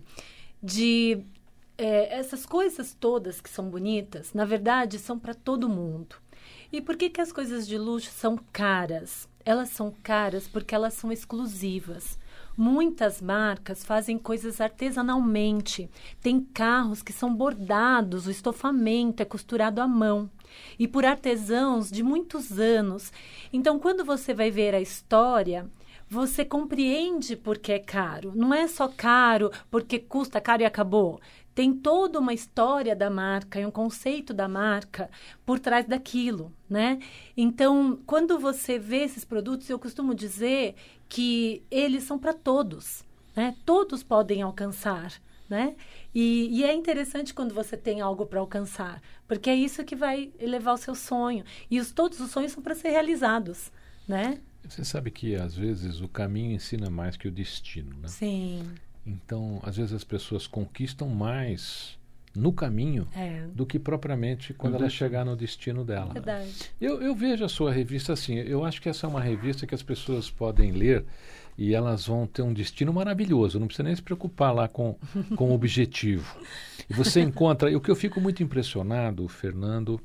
De 0.63 1.22
é, 1.77 2.17
essas 2.17 2.46
coisas 2.46 2.96
todas 2.98 3.41
que 3.41 3.50
são 3.50 3.70
bonitas, 3.70 4.34
na 4.34 4.46
verdade, 4.46 5.00
são 5.00 5.20
para 5.20 5.34
todo 5.34 5.70
mundo. 5.70 6.15
E 6.72 6.82
por 6.82 6.96
que, 6.96 7.10
que 7.10 7.22
as 7.22 7.32
coisas 7.32 7.67
de 7.67 7.77
luxo 7.77 8.12
são 8.12 8.38
caras? 8.51 9.29
Elas 9.46 9.70
são 9.70 9.94
caras 10.03 10.48
porque 10.48 10.74
elas 10.74 10.94
são 10.94 11.12
exclusivas. 11.12 12.17
Muitas 12.58 13.22
marcas 13.22 13.84
fazem 13.84 14.17
coisas 14.17 14.60
artesanalmente. 14.60 15.89
Tem 16.22 16.39
carros 16.41 17.03
que 17.03 17.13
são 17.13 17.34
bordados, 17.34 18.27
o 18.27 18.32
estofamento 18.32 19.22
é 19.22 19.25
costurado 19.25 19.82
à 19.82 19.88
mão. 19.88 20.29
E 20.79 20.88
por 20.88 21.05
artesãos 21.05 21.91
de 21.91 22.01
muitos 22.01 22.60
anos. 22.60 23.12
Então, 23.51 23.77
quando 23.77 24.05
você 24.05 24.34
vai 24.34 24.50
ver 24.50 24.74
a 24.74 24.82
história, 24.82 25.70
você 26.10 26.46
compreende 26.46 27.36
por 27.36 27.58
que 27.58 27.74
é 27.74 27.79
caro. 27.79 28.32
Não 28.36 28.53
é 28.53 28.67
só 28.67 28.88
caro 28.88 29.51
porque 29.70 30.00
custa 30.00 30.39
caro 30.39 30.62
e 30.62 30.65
acabou 30.65 31.20
tem 31.55 31.74
toda 31.74 32.19
uma 32.19 32.33
história 32.33 32.93
da 32.93 33.09
marca 33.09 33.59
e 33.59 33.65
um 33.65 33.71
conceito 33.71 34.33
da 34.33 34.45
marca 34.45 35.09
por 35.45 35.57
trás 35.57 35.88
daquilo, 35.88 36.51
né? 36.69 37.00
Então, 37.35 37.97
quando 38.05 38.38
você 38.38 38.77
vê 38.77 38.97
esses 38.97 39.24
produtos, 39.24 39.69
eu 39.69 39.79
costumo 39.79 40.13
dizer 40.13 40.75
que 41.07 41.63
eles 41.71 42.03
são 42.03 42.19
para 42.19 42.33
todos, 42.33 43.05
né? 43.33 43.55
Todos 43.65 44.03
podem 44.03 44.41
alcançar, 44.41 45.13
né? 45.50 45.77
E, 46.13 46.50
e 46.59 46.65
é 46.65 46.74
interessante 46.74 47.33
quando 47.33 47.53
você 47.53 47.77
tem 47.77 48.01
algo 48.01 48.25
para 48.25 48.41
alcançar, 48.41 49.01
porque 49.25 49.50
é 49.50 49.55
isso 49.55 49.85
que 49.85 49.95
vai 49.95 50.33
elevar 50.38 50.74
o 50.74 50.77
seu 50.77 50.93
sonho. 50.93 51.45
E 51.71 51.79
os, 51.79 51.89
todos 51.89 52.19
os 52.19 52.31
sonhos 52.31 52.51
são 52.51 52.62
para 52.62 52.75
ser 52.75 52.89
realizados, 52.89 53.71
né? 54.05 54.41
Você 54.67 54.83
sabe 54.83 55.09
que 55.09 55.35
às 55.35 55.55
vezes 55.55 56.01
o 56.01 56.07
caminho 56.09 56.51
ensina 56.51 56.89
mais 56.89 57.15
que 57.15 57.29
o 57.29 57.31
destino, 57.31 57.95
né? 57.97 58.09
Sim. 58.09 58.63
Então, 59.05 59.59
às 59.63 59.77
vezes 59.77 59.93
as 59.93 60.03
pessoas 60.03 60.47
conquistam 60.47 61.07
mais 61.07 61.97
no 62.35 62.51
caminho 62.51 63.07
é. 63.15 63.47
do 63.53 63.65
que 63.65 63.79
propriamente 63.79 64.53
quando 64.53 64.75
ela 64.75 64.89
chegar 64.89 65.24
no 65.24 65.35
destino 65.35 65.85
dela. 65.85 66.13
Verdade. 66.13 66.51
Eu, 66.79 67.01
eu 67.01 67.15
vejo 67.15 67.45
a 67.45 67.50
sua 67.50 67.71
revista 67.71 68.13
assim, 68.13 68.35
eu 68.35 68.65
acho 68.65 68.81
que 68.81 68.89
essa 68.89 69.07
é 69.07 69.09
uma 69.09 69.21
revista 69.21 69.65
que 69.65 69.74
as 69.74 69.81
pessoas 69.81 70.29
podem 70.29 70.71
ler 70.71 71.05
e 71.57 71.74
elas 71.74 72.07
vão 72.07 72.27
ter 72.27 72.41
um 72.41 72.53
destino 72.53 72.91
maravilhoso, 72.91 73.59
não 73.59 73.67
precisa 73.67 73.83
nem 73.83 73.95
se 73.95 74.01
preocupar 74.01 74.53
lá 74.53 74.67
com, 74.67 74.97
com 75.38 75.50
o 75.50 75.53
objetivo. 75.53 76.38
E 76.89 76.93
você 76.93 77.21
encontra, 77.21 77.75
o 77.75 77.79
que 77.79 77.89
eu 77.89 77.95
fico 77.95 78.19
muito 78.19 78.43
impressionado, 78.43 79.25
Fernando 79.29 80.01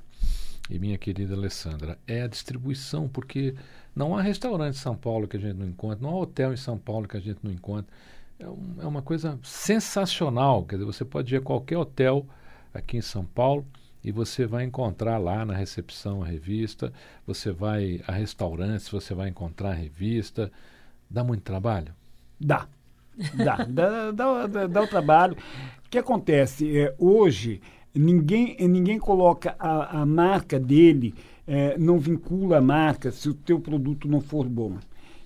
e 0.71 0.79
minha 0.79 0.97
querida 0.97 1.35
Alessandra, 1.35 1.99
é 2.07 2.23
a 2.23 2.29
distribuição, 2.29 3.09
porque 3.09 3.55
não 3.95 4.17
há 4.17 4.23
restaurante 4.23 4.77
em 4.77 4.79
São 4.79 4.95
Paulo 4.95 5.27
que 5.27 5.37
a 5.37 5.41
gente 5.41 5.57
não 5.57 5.67
encontra, 5.67 5.99
não 6.01 6.11
há 6.11 6.21
hotel 6.21 6.53
em 6.53 6.57
São 6.57 6.79
Paulo 6.79 7.09
que 7.09 7.17
a 7.17 7.21
gente 7.21 7.41
não 7.43 7.51
encontra 7.51 7.93
é, 8.41 8.49
um, 8.49 8.75
é 8.81 8.87
uma 8.87 9.03
coisa 9.03 9.39
sensacional. 9.43 10.65
Quer 10.65 10.77
dizer, 10.77 10.87
você 10.87 11.05
pode 11.05 11.35
ir 11.35 11.39
a 11.39 11.41
qualquer 11.41 11.77
hotel 11.77 12.27
aqui 12.73 12.97
em 12.97 13.03
São 13.03 13.25
Paulo 13.25 13.67
e 14.03 14.11
você 14.11 14.47
vai 14.47 14.65
encontrar 14.65 15.19
lá 15.19 15.45
na 15.45 15.55
recepção 15.55 16.23
a 16.23 16.27
revista, 16.27 16.93
você 17.27 17.53
vai 17.53 18.01
a 18.07 18.13
restaurantes, 18.13 18.89
você 18.89 19.15
vai 19.15 19.29
encontrar 19.29 19.71
a 19.71 19.75
revista. 19.75 20.51
Dá 21.09 21.23
muito 21.23 21.43
trabalho? 21.43 21.93
Dá. 22.41 22.67
Dá, 23.35 23.57
dá, 23.69 24.11
dá, 24.11 24.47
dá, 24.47 24.67
dá, 24.67 24.83
o 24.83 24.87
trabalho. 24.87 25.37
O 25.85 25.91
que 25.91 25.99
acontece? 25.99 26.79
É, 26.79 26.95
hoje, 26.99 27.61
ninguém, 27.95 28.57
ninguém 28.61 28.99
coloca 28.99 29.55
a, 29.59 30.01
a 30.01 30.07
marca 30.07 30.59
dele, 30.59 31.15
é, 31.47 31.77
não 31.77 31.99
vincula 31.99 32.59
a 32.59 32.63
marca 32.63 33.11
se 33.11 33.29
o 33.29 33.35
teu 33.35 33.61
produto 33.61 34.09
não 34.09 34.21
for 34.23 34.49
bom. 34.49 34.79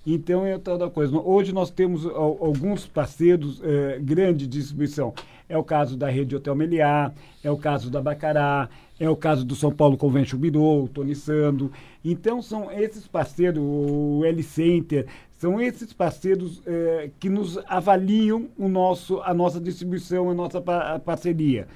Então 0.05 0.45
é 0.45 0.57
toda 0.59 0.89
coisa. 0.89 1.17
Hoje 1.17 1.51
nós 1.51 1.71
temos 1.71 2.05
alguns 2.05 2.85
parceiros 2.85 3.59
é, 3.63 3.97
grandes 3.99 4.47
de 4.47 4.59
distribuição. 4.59 5.13
É 5.49 5.57
o 5.57 5.63
caso 5.63 5.97
da 5.97 6.09
Rede 6.09 6.35
Hotel 6.35 6.55
Meliá, 6.55 7.11
é 7.43 7.49
o 7.49 7.57
caso 7.57 7.89
da 7.89 8.01
Bacará, 8.01 8.69
é 8.99 9.09
o 9.09 9.15
caso 9.15 9.43
do 9.43 9.55
São 9.55 9.71
Paulo 9.71 9.97
Convention 9.97 10.37
Bureau, 10.37 10.87
Tony 10.87 11.15
Sando. 11.15 11.71
Então 12.03 12.41
são 12.41 12.71
esses 12.71 13.07
parceiros, 13.07 13.61
o 13.61 14.23
L 14.23 14.43
Center, 14.43 15.07
são 15.31 15.59
esses 15.59 15.91
parceiros 15.91 16.61
é, 16.65 17.09
que 17.19 17.29
nos 17.29 17.57
avaliam 17.67 18.47
o 18.57 18.67
nosso, 18.67 19.21
a 19.21 19.33
nossa 19.33 19.59
distribuição, 19.59 20.29
a 20.29 20.33
nossa 20.33 20.61
parceria. 21.03 21.67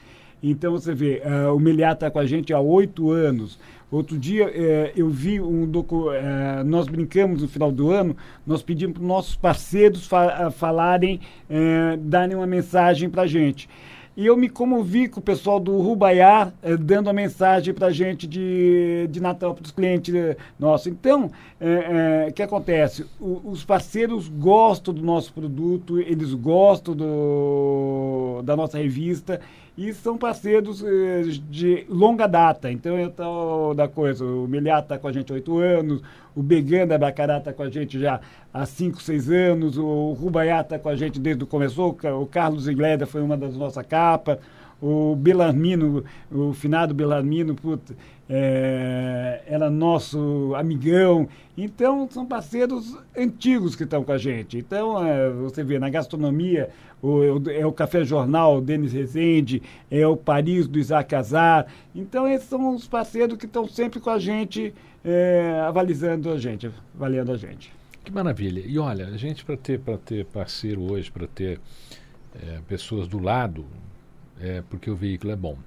Então 0.41 0.71
você 0.71 0.93
vê, 0.93 1.21
uh, 1.25 1.53
o 1.53 1.59
Meliá 1.59 1.91
está 1.91 2.09
com 2.09 2.19
a 2.19 2.25
gente 2.25 2.53
há 2.53 2.59
oito 2.59 3.11
anos. 3.11 3.59
Outro 3.91 4.19
dia 4.19 4.51
eh, 4.53 4.93
eu 4.95 5.09
vi 5.09 5.41
um 5.41 5.65
docu 5.65 6.11
eh, 6.13 6.63
nós 6.63 6.87
brincamos 6.87 7.41
no 7.41 7.47
final 7.47 7.71
do 7.71 7.89
ano, 7.89 8.15
nós 8.45 8.61
pedimos 8.61 8.93
para 8.93 9.01
os 9.01 9.07
nossos 9.07 9.35
parceiros 9.35 10.05
fa 10.05 10.51
falarem, 10.51 11.19
darem 12.01 12.35
uma 12.35 12.45
mensagem 12.45 13.09
para 13.09 13.23
a 13.23 13.27
gente. 13.27 13.67
E 14.15 14.27
eu 14.27 14.37
me 14.37 14.47
comovi 14.47 15.07
com 15.07 15.19
o 15.19 15.23
pessoal 15.23 15.59
do 15.59 15.79
Rubaiá 15.79 16.51
dando 16.79 17.09
a 17.09 17.13
mensagem 17.13 17.73
para 17.73 17.87
a 17.87 17.91
gente 17.91 18.27
de, 18.27 19.07
de 19.09 19.19
Natal 19.19 19.55
para 19.55 19.63
os 19.63 19.71
clientes 19.71 20.13
eh, 20.13 20.37
nossos. 20.59 20.85
Então, 20.85 21.31
o 22.27 22.33
que 22.33 22.43
acontece? 22.43 23.07
O, 23.19 23.41
os 23.45 23.65
parceiros 23.65 24.29
gostam 24.29 24.93
do 24.93 25.01
nosso 25.01 25.33
produto, 25.33 25.99
eles 25.99 26.35
gostam 26.35 26.95
do, 26.95 28.43
da 28.43 28.55
nossa 28.55 28.77
revista 28.77 29.41
e 29.79 29.93
são 29.93 30.17
parceiros 30.17 30.83
eh, 30.83 31.21
de 31.49 31.85
longa 31.87 32.27
data. 32.27 32.69
Então, 32.69 32.99
então 32.99 33.73
da 33.73 33.87
coisa, 33.87 34.25
o 34.25 34.45
Miliato 34.45 34.83
está 34.83 34.97
com 34.97 35.07
a 35.07 35.11
gente 35.13 35.31
há 35.31 35.35
oito 35.35 35.57
anos, 35.57 36.01
o 36.35 36.43
Began 36.43 36.85
da 36.85 36.97
Bacará 36.97 37.37
está 37.37 37.53
com 37.53 37.63
a 37.63 37.69
gente 37.69 37.97
já 37.97 38.19
há 38.53 38.65
cinco, 38.65 39.01
seis 39.01 39.29
anos, 39.29 39.77
o 39.77 40.11
Rubaiá 40.19 40.59
está 40.59 40.77
com 40.77 40.89
a 40.89 40.95
gente 40.97 41.17
desde 41.17 41.45
o 41.45 41.47
começo, 41.47 41.81
o 41.81 42.25
Carlos 42.25 42.67
Igleda 42.67 43.05
foi 43.05 43.21
uma 43.21 43.37
das 43.37 43.55
nossas 43.55 43.85
capas, 43.85 44.39
o 44.81 45.15
Belarmino, 45.15 46.03
o 46.31 46.53
finado 46.53 46.93
Belarmino, 46.93 47.55
puta, 47.55 47.95
é, 48.29 49.41
era 49.47 49.69
nosso 49.69 50.53
amigão. 50.55 51.27
Então, 51.57 52.07
são 52.09 52.25
parceiros 52.25 52.95
antigos 53.17 53.75
que 53.75 53.83
estão 53.83 54.03
com 54.03 54.11
a 54.11 54.17
gente. 54.17 54.57
Então, 54.57 55.03
é, 55.03 55.29
você 55.29 55.63
vê, 55.63 55.79
na 55.79 55.89
gastronomia, 55.89 56.69
o, 57.01 57.41
é 57.49 57.65
o 57.65 57.71
Café 57.71 58.05
Jornal, 58.05 58.61
Denis 58.61 58.93
Rezende, 58.93 59.61
é 59.89 60.05
o 60.05 60.15
Paris 60.15 60.67
do 60.67 60.79
Isaac 60.79 61.13
Azar. 61.15 61.65
Então, 61.93 62.27
esses 62.27 62.47
são 62.47 62.75
os 62.75 62.87
parceiros 62.87 63.37
que 63.37 63.45
estão 63.45 63.67
sempre 63.67 63.99
com 63.99 64.09
a 64.09 64.19
gente, 64.19 64.73
é, 65.03 65.61
avalizando 65.67 66.29
a 66.29 66.37
gente, 66.37 66.71
avaliando 66.95 67.31
a 67.31 67.37
gente. 67.37 67.73
Que 68.03 68.11
maravilha. 68.11 68.63
E 68.65 68.79
olha, 68.79 69.07
a 69.07 69.17
gente 69.17 69.43
para 69.43 69.57
ter, 69.57 69.81
ter 70.05 70.25
parceiro 70.25 70.91
hoje, 70.91 71.11
para 71.11 71.27
ter 71.27 71.59
é, 72.41 72.59
pessoas 72.67 73.07
do 73.07 73.19
lado, 73.19 73.65
é 74.39 74.63
porque 74.69 74.89
o 74.89 74.95
veículo 74.95 75.31
é 75.31 75.35
bom. 75.35 75.57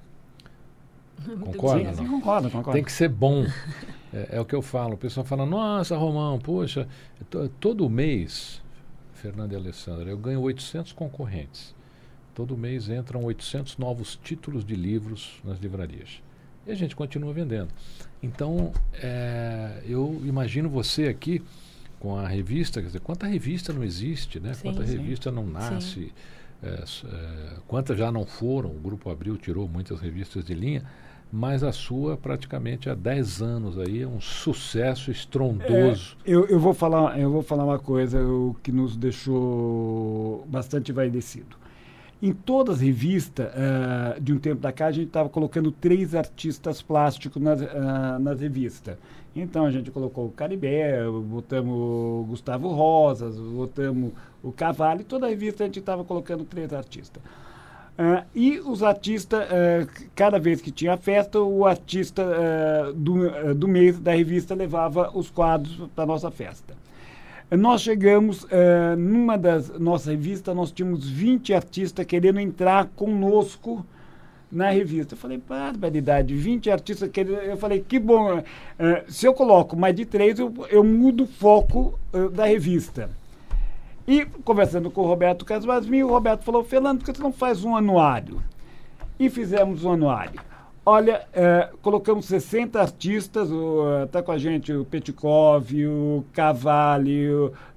Concorda? 1.40 1.94
Sim, 1.94 2.06
concordo, 2.06 2.50
concordo. 2.50 2.72
Tem 2.72 2.82
que 2.82 2.92
ser 2.92 3.08
bom. 3.08 3.46
É, 4.12 4.36
é, 4.36 4.40
o 4.40 4.44
que 4.44 4.54
eu 4.54 4.62
falo. 4.62 4.94
O 4.94 4.98
pessoal 4.98 5.24
fala, 5.24 5.46
nossa, 5.46 5.96
Romão, 5.96 6.38
poxa, 6.38 6.88
todo 7.60 7.88
mês, 7.88 8.60
Fernando 9.14 9.52
e 9.52 9.56
Alessandra, 9.56 10.10
eu 10.10 10.18
ganho 10.18 10.40
800 10.40 10.92
concorrentes. 10.92 11.74
Todo 12.34 12.56
mês 12.56 12.88
entram 12.88 13.24
800 13.24 13.76
novos 13.78 14.18
títulos 14.22 14.64
de 14.64 14.74
livros 14.74 15.40
nas 15.44 15.58
livrarias. 15.58 16.22
E 16.66 16.70
a 16.70 16.74
gente 16.74 16.96
continua 16.96 17.32
vendendo. 17.32 17.68
Então, 18.22 18.72
é, 18.94 19.82
eu 19.86 20.20
imagino 20.24 20.68
você 20.68 21.08
aqui 21.08 21.42
com 21.98 22.16
a 22.16 22.26
revista, 22.26 22.80
quer 22.80 22.86
dizer, 22.86 23.00
quanta 23.00 23.26
revista 23.26 23.72
não 23.72 23.84
existe, 23.84 24.40
né? 24.40 24.54
Sim, 24.54 24.62
quanta 24.62 24.86
sim. 24.86 24.96
revista 24.96 25.30
não 25.30 25.46
nasce, 25.46 26.12
é, 26.62 26.68
é, 26.68 27.56
quantas 27.66 27.98
já 27.98 28.12
não 28.12 28.24
foram, 28.24 28.70
o 28.70 28.78
Grupo 28.78 29.10
Abril 29.10 29.36
tirou 29.36 29.68
muitas 29.68 30.00
revistas 30.00 30.44
de 30.44 30.54
linha, 30.54 30.84
mas 31.32 31.64
a 31.64 31.72
sua 31.72 32.16
praticamente 32.16 32.90
há 32.90 32.94
10 32.94 33.42
anos 33.42 33.78
aí 33.78 34.02
é 34.02 34.06
um 34.06 34.20
sucesso 34.20 35.10
estrondoso. 35.10 36.16
Eu, 36.24 36.46
eu, 36.46 36.60
vou 36.60 36.74
falar, 36.74 37.18
eu 37.18 37.30
vou 37.30 37.42
falar 37.42 37.64
uma 37.64 37.78
coisa 37.78 38.22
o 38.22 38.54
que 38.62 38.70
nos 38.70 38.96
deixou 38.96 40.46
bastante 40.46 40.92
envaidecido. 40.92 41.56
Em 42.20 42.32
todas 42.32 42.76
as 42.76 42.80
revistas, 42.82 43.50
ah, 43.56 44.16
de 44.20 44.32
um 44.32 44.38
tempo 44.38 44.60
da 44.60 44.70
cá, 44.70 44.86
a 44.86 44.92
gente 44.92 45.08
estava 45.08 45.28
colocando 45.28 45.72
três 45.72 46.14
artistas 46.14 46.80
plásticos 46.80 47.42
nas, 47.42 47.60
ah, 47.62 48.18
nas 48.20 48.40
revistas. 48.40 48.96
Então 49.34 49.64
a 49.64 49.70
gente 49.70 49.90
colocou 49.90 50.26
o 50.26 50.30
Caribé, 50.30 51.02
botamos 51.08 52.28
Gustavo 52.28 52.68
Rosas, 52.68 53.36
botamos 53.36 54.12
o 54.42 54.52
Cavalho, 54.52 55.00
e 55.02 55.04
toda 55.04 55.26
a 55.26 55.28
revista 55.28 55.62
a 55.64 55.66
gente 55.66 55.78
estava 55.78 56.04
colocando 56.04 56.44
três 56.44 56.72
artistas. 56.72 57.22
Ah, 57.98 58.24
e 58.34 58.58
os 58.58 58.82
artistas, 58.82 59.40
ah, 59.42 59.86
c- 59.94 60.08
cada 60.14 60.38
vez 60.38 60.60
que 60.62 60.70
tinha 60.70 60.96
festa, 60.96 61.38
o 61.40 61.66
artista 61.66 62.22
ah, 62.24 62.92
do, 62.94 63.28
ah, 63.28 63.54
do 63.54 63.68
mês 63.68 63.98
da 63.98 64.12
revista 64.12 64.54
levava 64.54 65.10
os 65.14 65.30
quadros 65.30 65.88
para 65.94 66.06
nossa 66.06 66.30
festa. 66.30 66.74
Nós 67.50 67.82
chegamos, 67.82 68.46
ah, 68.50 68.96
numa 68.96 69.36
das 69.36 69.68
nossas 69.78 70.06
revistas, 70.08 70.56
nós 70.56 70.72
tínhamos 70.72 71.06
20 71.08 71.52
artistas 71.52 72.04
querendo 72.06 72.40
entrar 72.40 72.86
conosco 72.96 73.84
na 74.50 74.70
revista. 74.70 75.14
Eu 75.14 75.18
falei, 75.18 75.36
barbaridade, 75.46 76.34
20 76.34 76.70
artistas 76.70 77.10
querendo. 77.10 77.34
Eu 77.42 77.56
falei, 77.58 77.84
que 77.86 77.98
bom. 77.98 78.38
ah, 78.38 79.02
se 79.06 79.26
eu 79.26 79.34
coloco 79.34 79.76
mais 79.76 79.94
de 79.94 80.06
três, 80.06 80.38
eu, 80.38 80.52
eu 80.70 80.82
mudo 80.82 81.24
o 81.24 81.26
foco 81.26 81.98
ah, 82.12 82.28
da 82.30 82.46
revista. 82.46 83.10
E 84.06 84.24
conversando 84.44 84.90
com 84.90 85.02
o 85.02 85.06
Roberto 85.06 85.44
Casmasmi, 85.44 86.02
o 86.02 86.08
Roberto 86.08 86.42
falou, 86.42 86.64
Fernando, 86.64 86.98
por 86.98 87.06
que 87.06 87.16
você 87.16 87.22
não 87.22 87.32
faz 87.32 87.64
um 87.64 87.76
anuário? 87.76 88.42
E 89.18 89.30
fizemos 89.30 89.84
um 89.84 89.92
anuário. 89.92 90.40
Olha, 90.84 91.22
eh, 91.32 91.68
colocamos 91.80 92.24
60 92.24 92.80
artistas, 92.80 93.48
está 94.04 94.20
com 94.20 94.32
a 94.32 94.36
gente 94.38 94.72
o 94.72 94.84
Petkov, 94.84 95.72
o 95.86 96.24
Cavalli, 96.32 97.24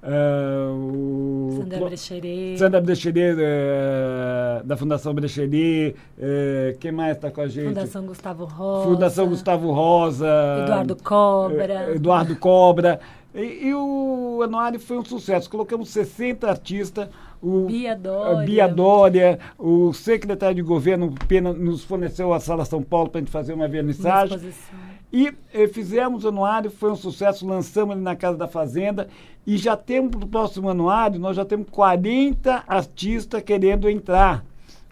eh, 0.02 0.66
o... 0.72 1.50
Sandra 1.60 1.84
Brecheret. 1.84 2.58
Sandra 2.58 2.80
Brecheret, 2.80 3.36
eh, 3.38 4.60
da 4.64 4.76
Fundação 4.76 5.14
Brecheret, 5.14 5.94
eh, 6.18 6.76
quem 6.80 6.90
mais 6.90 7.14
está 7.14 7.30
com 7.30 7.42
a 7.42 7.46
gente? 7.46 7.68
Fundação 7.68 8.06
Gustavo 8.06 8.44
Rosa. 8.44 8.88
Fundação 8.88 9.28
Gustavo 9.28 9.70
Rosa. 9.70 10.28
Eduardo 10.64 10.96
Cobra. 10.96 11.72
eh, 11.74 11.94
Eduardo 11.94 12.34
Cobra. 12.34 12.98
E, 13.36 13.68
e 13.68 13.74
o 13.74 14.40
anuário 14.42 14.80
foi 14.80 14.98
um 14.98 15.04
sucesso. 15.04 15.48
Colocamos 15.50 15.90
60 15.90 16.48
artistas. 16.48 17.08
O, 17.42 17.66
Bia 17.66 17.94
Dória. 17.94 18.46
Bia 18.46 18.66
Dória, 18.66 19.38
o 19.58 19.92
secretário 19.92 20.56
de 20.56 20.62
governo 20.62 21.14
Pena 21.28 21.52
nos 21.52 21.84
forneceu 21.84 22.32
a 22.32 22.40
Sala 22.40 22.64
São 22.64 22.82
Paulo 22.82 23.10
para 23.10 23.18
a 23.18 23.22
gente 23.22 23.30
fazer 23.30 23.52
uma 23.52 23.68
vernissagem. 23.68 24.36
exposição. 24.36 24.78
E 25.12 25.32
eh, 25.52 25.68
fizemos 25.68 26.24
o 26.24 26.28
anuário, 26.28 26.70
foi 26.70 26.90
um 26.90 26.96
sucesso, 26.96 27.46
lançamos 27.46 27.94
ele 27.94 28.02
na 28.02 28.16
Casa 28.16 28.36
da 28.38 28.48
Fazenda 28.48 29.06
e 29.46 29.56
já 29.56 29.76
temos 29.76 30.10
para 30.16 30.24
o 30.24 30.28
próximo 30.28 30.68
anuário, 30.68 31.20
nós 31.20 31.36
já 31.36 31.44
temos 31.44 31.68
40 31.70 32.64
artistas 32.66 33.42
querendo 33.42 33.88
entrar. 33.88 34.44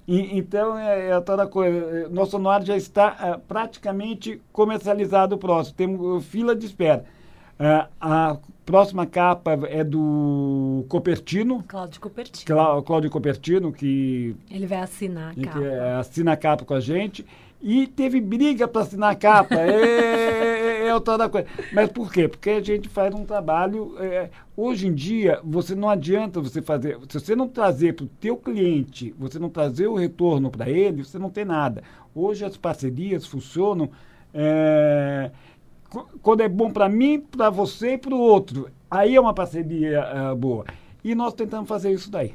E- 0.07 0.37
então, 0.39 0.79
é, 0.79 1.11
é 1.11 1.21
toda 1.21 1.47
coisa. 1.47 1.79
eh, 1.79 2.09
Nosso 2.11 2.37
anuário 2.37 2.65
já 2.67 2.77
está 2.77 3.17
ah, 3.19 3.41
praticamente 3.49 4.41
comercializado 4.53 5.35
o 5.35 5.39
próximo. 5.39 5.75
Temos 5.77 6.25
fila 6.27 6.55
de 6.55 6.67
espera. 6.67 7.05
Ah, 7.59 7.89
a 8.01 8.37
próxima 8.67 9.07
capa 9.07 9.53
é 9.69 9.85
do 9.85 10.85
Copertino, 10.89 11.63
Cláudio 11.69 12.01
Cupertino. 12.01 12.47
Clá- 12.47 12.83
Cláudio 12.83 13.11
Copertino, 13.11 13.73
que 13.73 14.35
Ele 14.51 14.67
vai 14.67 14.79
assinar 14.81 15.33
a 15.33 15.35
capa. 15.45 15.61
é, 15.65 15.95
assina 15.97 16.33
a 16.33 16.37
capa 16.37 16.65
com 16.65 16.75
a 16.75 16.81
gente. 16.81 17.25
E 17.67 17.87
teve 17.87 18.21
briga 18.21 18.69
para 18.69 18.83
assinar 18.83 19.13
a 19.13 19.15
capa. 19.15 19.55
é, 19.55 20.83
é, 20.83 20.87
é 20.89 20.95
o 20.95 21.01
tal 21.01 21.17
da 21.17 21.29
coisa. 21.31 21.47
Mas 21.73 21.91
por 21.91 22.13
quê? 22.13 22.29
Porque 22.29 22.51
a 22.51 22.61
gente 22.61 22.89
faz 22.89 23.15
um 23.15 23.25
trabalho. 23.25 23.95
é, 23.99 24.29
hoje 24.57 24.87
em 24.89 24.93
dia, 24.95 25.41
você 25.43 25.75
não 25.75 25.89
adianta 25.89 26.41
você 26.43 26.61
fazer. 26.61 26.99
Se 27.09 27.19
você 27.21 27.35
não 27.37 27.49
trazer 27.49 27.95
para 27.95 28.05
o 28.05 28.09
teu 28.21 28.37
cliente, 28.37 29.15
você 29.19 29.39
não 29.39 29.49
trazer 29.49 29.87
o 29.87 29.95
retorno 29.95 30.51
para 30.51 30.69
ele, 30.69 31.05
você 31.05 31.19
não 31.19 31.31
tem 31.31 31.45
nada. 31.47 31.83
Hoje 32.15 32.45
as 32.45 32.57
parcerias 32.57 33.25
funcionam. 33.27 33.89
é, 34.35 35.31
quando 36.23 36.41
é 36.41 36.49
bom 36.49 36.71
para 36.71 36.89
mim, 36.89 37.21
para 37.21 37.51
você 37.51 37.95
e 37.95 37.99
para 37.99 38.15
o 38.15 38.21
outro. 38.21 38.71
Aí 38.91 39.17
é 39.17 39.21
uma 39.21 39.35
parceria 39.35 40.03
ah, 40.03 40.35
boa. 40.35 40.65
E 41.03 41.15
nós 41.15 41.35
tentamos 41.35 41.69
fazer 41.69 41.93
isso 41.93 42.11
daí. 42.11 42.35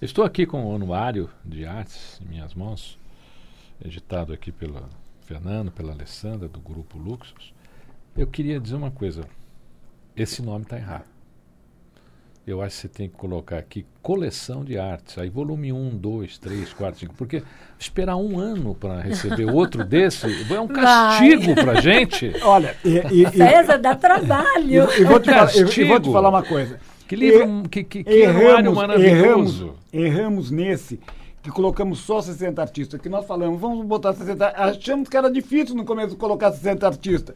Estou 0.00 0.24
aqui 0.24 0.46
com 0.46 0.64
o 0.64 0.74
anuário 0.74 1.30
de 1.44 1.64
artes 1.64 2.20
em 2.20 2.28
minhas 2.28 2.54
mãos, 2.54 2.98
editado 3.84 4.32
aqui 4.32 4.52
pelo 4.52 4.82
Fernando, 5.22 5.70
pela 5.70 5.92
Alessandra, 5.92 6.48
do 6.48 6.60
Grupo 6.60 6.98
Luxus. 6.98 7.54
Eu 8.16 8.26
queria 8.26 8.60
dizer 8.60 8.76
uma 8.76 8.90
coisa: 8.90 9.24
esse 10.16 10.42
nome 10.42 10.64
está 10.64 10.76
errado. 10.76 11.13
Eu 12.46 12.60
acho 12.60 12.76
que 12.76 12.82
você 12.82 12.88
tem 12.88 13.08
que 13.08 13.16
colocar 13.16 13.56
aqui 13.56 13.86
coleção 14.02 14.62
de 14.64 14.78
artes, 14.78 15.16
aí 15.16 15.30
volume 15.30 15.72
1, 15.72 15.96
2, 15.96 16.36
3, 16.36 16.74
4, 16.74 17.00
5, 17.00 17.14
porque 17.14 17.42
esperar 17.78 18.16
um 18.16 18.38
ano 18.38 18.74
para 18.74 19.00
receber 19.00 19.46
outro 19.50 19.82
desse 19.82 20.26
é 20.54 20.60
um 20.60 20.68
castigo 20.68 21.54
para 21.54 21.80
gente. 21.80 22.30
Olha, 22.44 22.76
e, 22.84 22.98
e- 23.10 23.22
e- 23.24 23.30
César, 23.30 23.78
dá 23.78 23.94
trabalho. 23.94 24.70
Eu, 24.74 24.84
eu 24.90 25.06
vou 25.06 25.18
te 25.20 25.30
falar, 25.30 25.56
eu- 25.56 25.86
vou 25.88 26.00
te 26.00 26.12
falar 26.12 26.28
uma 26.28 26.42
coisa. 26.42 26.78
Que 27.08 27.16
livro, 27.16 27.62
E- 27.64 27.68
que, 27.70 27.84
que, 27.84 28.04
que 28.04 28.10
erramos, 28.10 28.74
maravilhoso. 28.74 29.74
erramos 29.90 30.50
nesse 30.50 31.00
que 31.42 31.50
colocamos 31.50 31.98
só 32.00 32.20
60 32.20 32.60
artistas. 32.60 33.00
Que 33.00 33.08
nós 33.08 33.24
falamos, 33.26 33.58
vamos 33.58 33.86
botar 33.86 34.12
60. 34.12 34.48
Achamos 34.54 35.08
que 35.08 35.16
era 35.16 35.30
difícil 35.30 35.74
no 35.74 35.84
começo 35.86 36.14
colocar 36.16 36.52
60 36.52 36.86
artistas. 36.86 37.34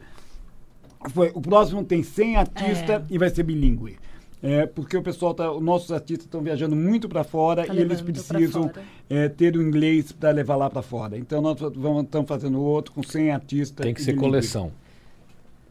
Foi, 1.09 1.31
o 1.33 1.41
próximo 1.41 1.83
tem 1.83 2.03
100 2.03 2.35
artistas 2.35 2.89
É. 2.89 3.01
e 3.09 3.17
vai 3.17 3.29
ser 3.31 3.41
bilíngue. 3.43 3.97
É, 4.41 4.65
porque 4.65 4.95
o 4.95 5.01
pessoal 5.01 5.33
tá, 5.33 5.51
os 5.51 5.61
nossos 5.61 5.91
artistas 5.91 6.25
estão 6.25 6.41
viajando 6.41 6.73
muito 6.73 7.09
para 7.09 7.25
fora 7.25 7.65
Tá 7.65 7.73
e 7.73 7.79
eles 7.79 7.99
precisam 8.01 8.71
é, 9.09 9.27
ter 9.27 9.57
o 9.57 9.61
inglês 9.61 10.13
para 10.13 10.31
levar 10.31 10.55
lá 10.55 10.69
para 10.69 10.81
fora. 10.81 11.17
Então 11.17 11.41
nós 11.41 11.59
vamos 11.59 12.03
estamos 12.03 12.27
fazendo 12.27 12.61
outro 12.61 12.93
com 12.93 13.03
100 13.03 13.31
artistas. 13.31 13.83
Tem 13.83 13.93
que 13.93 14.01
ser 14.01 14.15
coleção. 14.15 14.71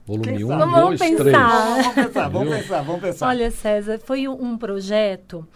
Volume 0.07 0.25
Quem 0.25 0.45
1, 0.45 0.49
sabe? 0.49 0.61
Vamos 0.61 0.99
2, 0.99 1.01
3. 1.01 1.17
pensar. 1.25 1.49
Vamos 1.49 1.95
pensar, 1.95 2.29
vamos 2.29 2.57
pensar, 2.57 2.83
vamos 2.83 3.01
pensar. 3.03 3.29
Olha, 3.29 3.51
César, 3.51 3.99
foi 3.99 4.29
um 4.29 4.43
um 4.43 4.59
projeto, 4.59 5.47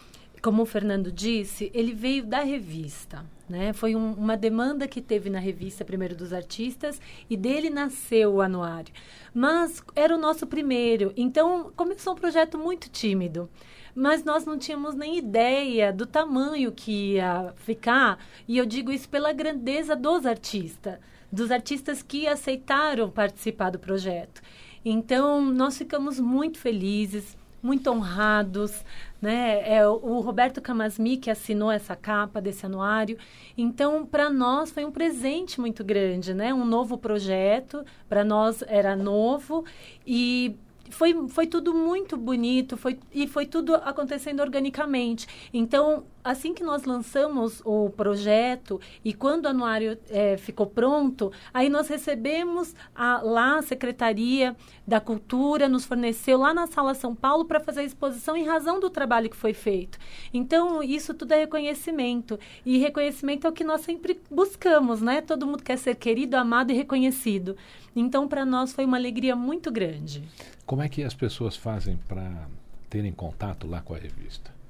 como 0.41 0.63
o 0.63 0.67
Fernando 0.67 1.13
disse, 1.13 1.71
ele 1.75 1.93
veio 1.95 2.25
da 2.25 2.41
revista. 2.41 3.25
Né? 3.53 3.75
Foi 3.75 3.95
um- 3.95 4.15
uma 4.15 4.35
demanda 4.35 4.89
que 4.89 5.03
teve 5.03 5.29
na 5.29 5.39
revista 5.39 5.85
Primeiro 5.85 6.17
dos 6.17 6.33
Artistas 6.33 6.99
e 7.29 7.37
dele 7.37 7.69
nasceu 7.69 8.33
o 8.33 8.41
anuário. 8.41 8.91
Mas 9.35 9.83
era 9.95 10.17
o 10.17 10.19
nosso 10.19 10.47
primeiro, 10.47 11.13
então 11.15 11.71
começou 11.77 12.15
um 12.15 12.17
projeto 12.17 12.57
muito 12.57 12.89
tímido. 12.89 13.51
Mas 13.95 14.25
nós 14.25 14.47
não 14.47 14.57
tínhamos 14.57 14.95
nem 14.95 15.19
ideia 15.19 15.93
do 15.93 16.07
tamanho 16.07 16.73
que 16.73 17.17
ia 17.17 17.53
ficar, 17.57 18.19
e 18.49 18.57
eu 18.57 18.65
digo 18.65 18.91
isso 18.91 19.07
pela 19.07 19.35
grandeza 19.35 19.95
dos 19.95 20.25
artistas, 20.25 20.99
dos 21.31 21.51
artistas 21.51 22.03
que 22.03 22.27
aceitaram 22.27 23.11
participar 23.11 23.69
do 23.69 23.79
projeto. 23.79 24.41
Então, 24.83 25.43
nós 25.43 25.77
ficamos 25.77 26.19
muito 26.19 26.57
felizes, 26.57 27.37
muito 27.63 27.91
honrados, 27.91 28.83
né? 29.23 29.63
É 29.65 29.87
o 29.87 30.19
Roberto 30.21 30.61
Camasmi 30.61 31.17
que 31.17 31.31
assinou 31.31 31.71
essa 31.71 31.95
capa 31.95 32.41
desse 32.41 32.67
anuário. 32.67 33.17
Então, 33.57 34.05
para 34.05 34.29
nós 34.29 34.73
foi 34.73 34.85
um 34.85 34.91
presente 34.91 35.61
muito 35.61 35.85
grande, 35.85 36.35
né? 36.35 36.53
Um 36.53 36.65
novo 36.65 36.99
projeto, 36.99 37.85
para 38.09 38.25
nós 38.25 38.63
era 38.67 38.97
novo 38.97 39.65
e 40.05 40.57
foi, 40.91 41.29
foi 41.29 41.47
tudo 41.47 41.73
muito 41.73 42.17
bonito 42.17 42.77
foi, 42.77 42.99
e 43.13 43.27
foi 43.27 43.47
tudo 43.47 43.75
acontecendo 43.77 44.41
organicamente. 44.41 45.27
Então, 45.55 46.05
assim 46.25 46.55
que 46.55 46.63
nós 46.63 46.85
lançamos 46.85 47.61
o 47.65 47.91
projeto 47.91 48.81
e 49.05 49.13
quando 49.13 49.47
o 49.47 49.49
anuário 49.49 49.99
eh, 50.09 50.37
ficou 50.37 50.67
pronto, 50.67 51.33
aí 51.53 51.69
nós 51.69 51.89
recebemos 51.89 52.75
a, 52.95 53.21
lá 53.23 53.59
a 53.59 53.63
Secretaria 53.63 54.57
da 54.87 55.01
Cultura, 55.01 55.69
nos 55.69 55.85
forneceu 55.85 56.39
lá 56.39 56.53
na 56.53 56.67
Sala 56.67 56.95
São 56.95 57.15
Paulo 57.15 57.45
para 57.45 57.61
fazer 57.61 57.81
a 57.81 57.85
exposição 57.85 58.37
em 58.37 58.45
razão 58.45 58.81
do 58.81 58.91
trabalho 58.91 59.31
que 59.31 59.37
foi 59.37 59.53
feito. 59.53 59.99
Então, 60.33 60.83
isso 60.83 61.15
tudo 61.15 61.33
é 61.33 61.39
reconhecimento. 61.39 62.39
E 62.65 62.79
reconhecimento 62.79 63.47
é 63.47 63.51
o 63.51 63.53
que 63.53 63.65
nós 63.65 63.81
sempre 63.83 64.21
buscamos, 64.31 65.01
né? 65.01 65.21
Todo 65.21 65.47
mundo 65.47 65.63
quer 65.63 65.79
ser 65.79 65.97
querido, 65.97 66.37
amado 66.37 66.73
e 66.73 66.75
reconhecido. 66.75 67.57
Então, 67.95 68.29
para 68.29 68.45
nós 68.45 68.73
foi 68.73 68.85
uma 68.85 68.97
alegria 68.97 69.37
muito 69.37 69.71
grande. 69.71 70.23
Como 70.67 70.83
é 70.83 70.89
que 70.89 71.03
as 71.03 71.15
pessoas 71.15 71.57
fazem 71.57 71.99
para 72.09 72.49
terem 72.89 73.13
contato 73.13 73.67
lá 73.67 73.81
com 73.81 73.95
a 73.95 73.99
revista? 73.99 74.62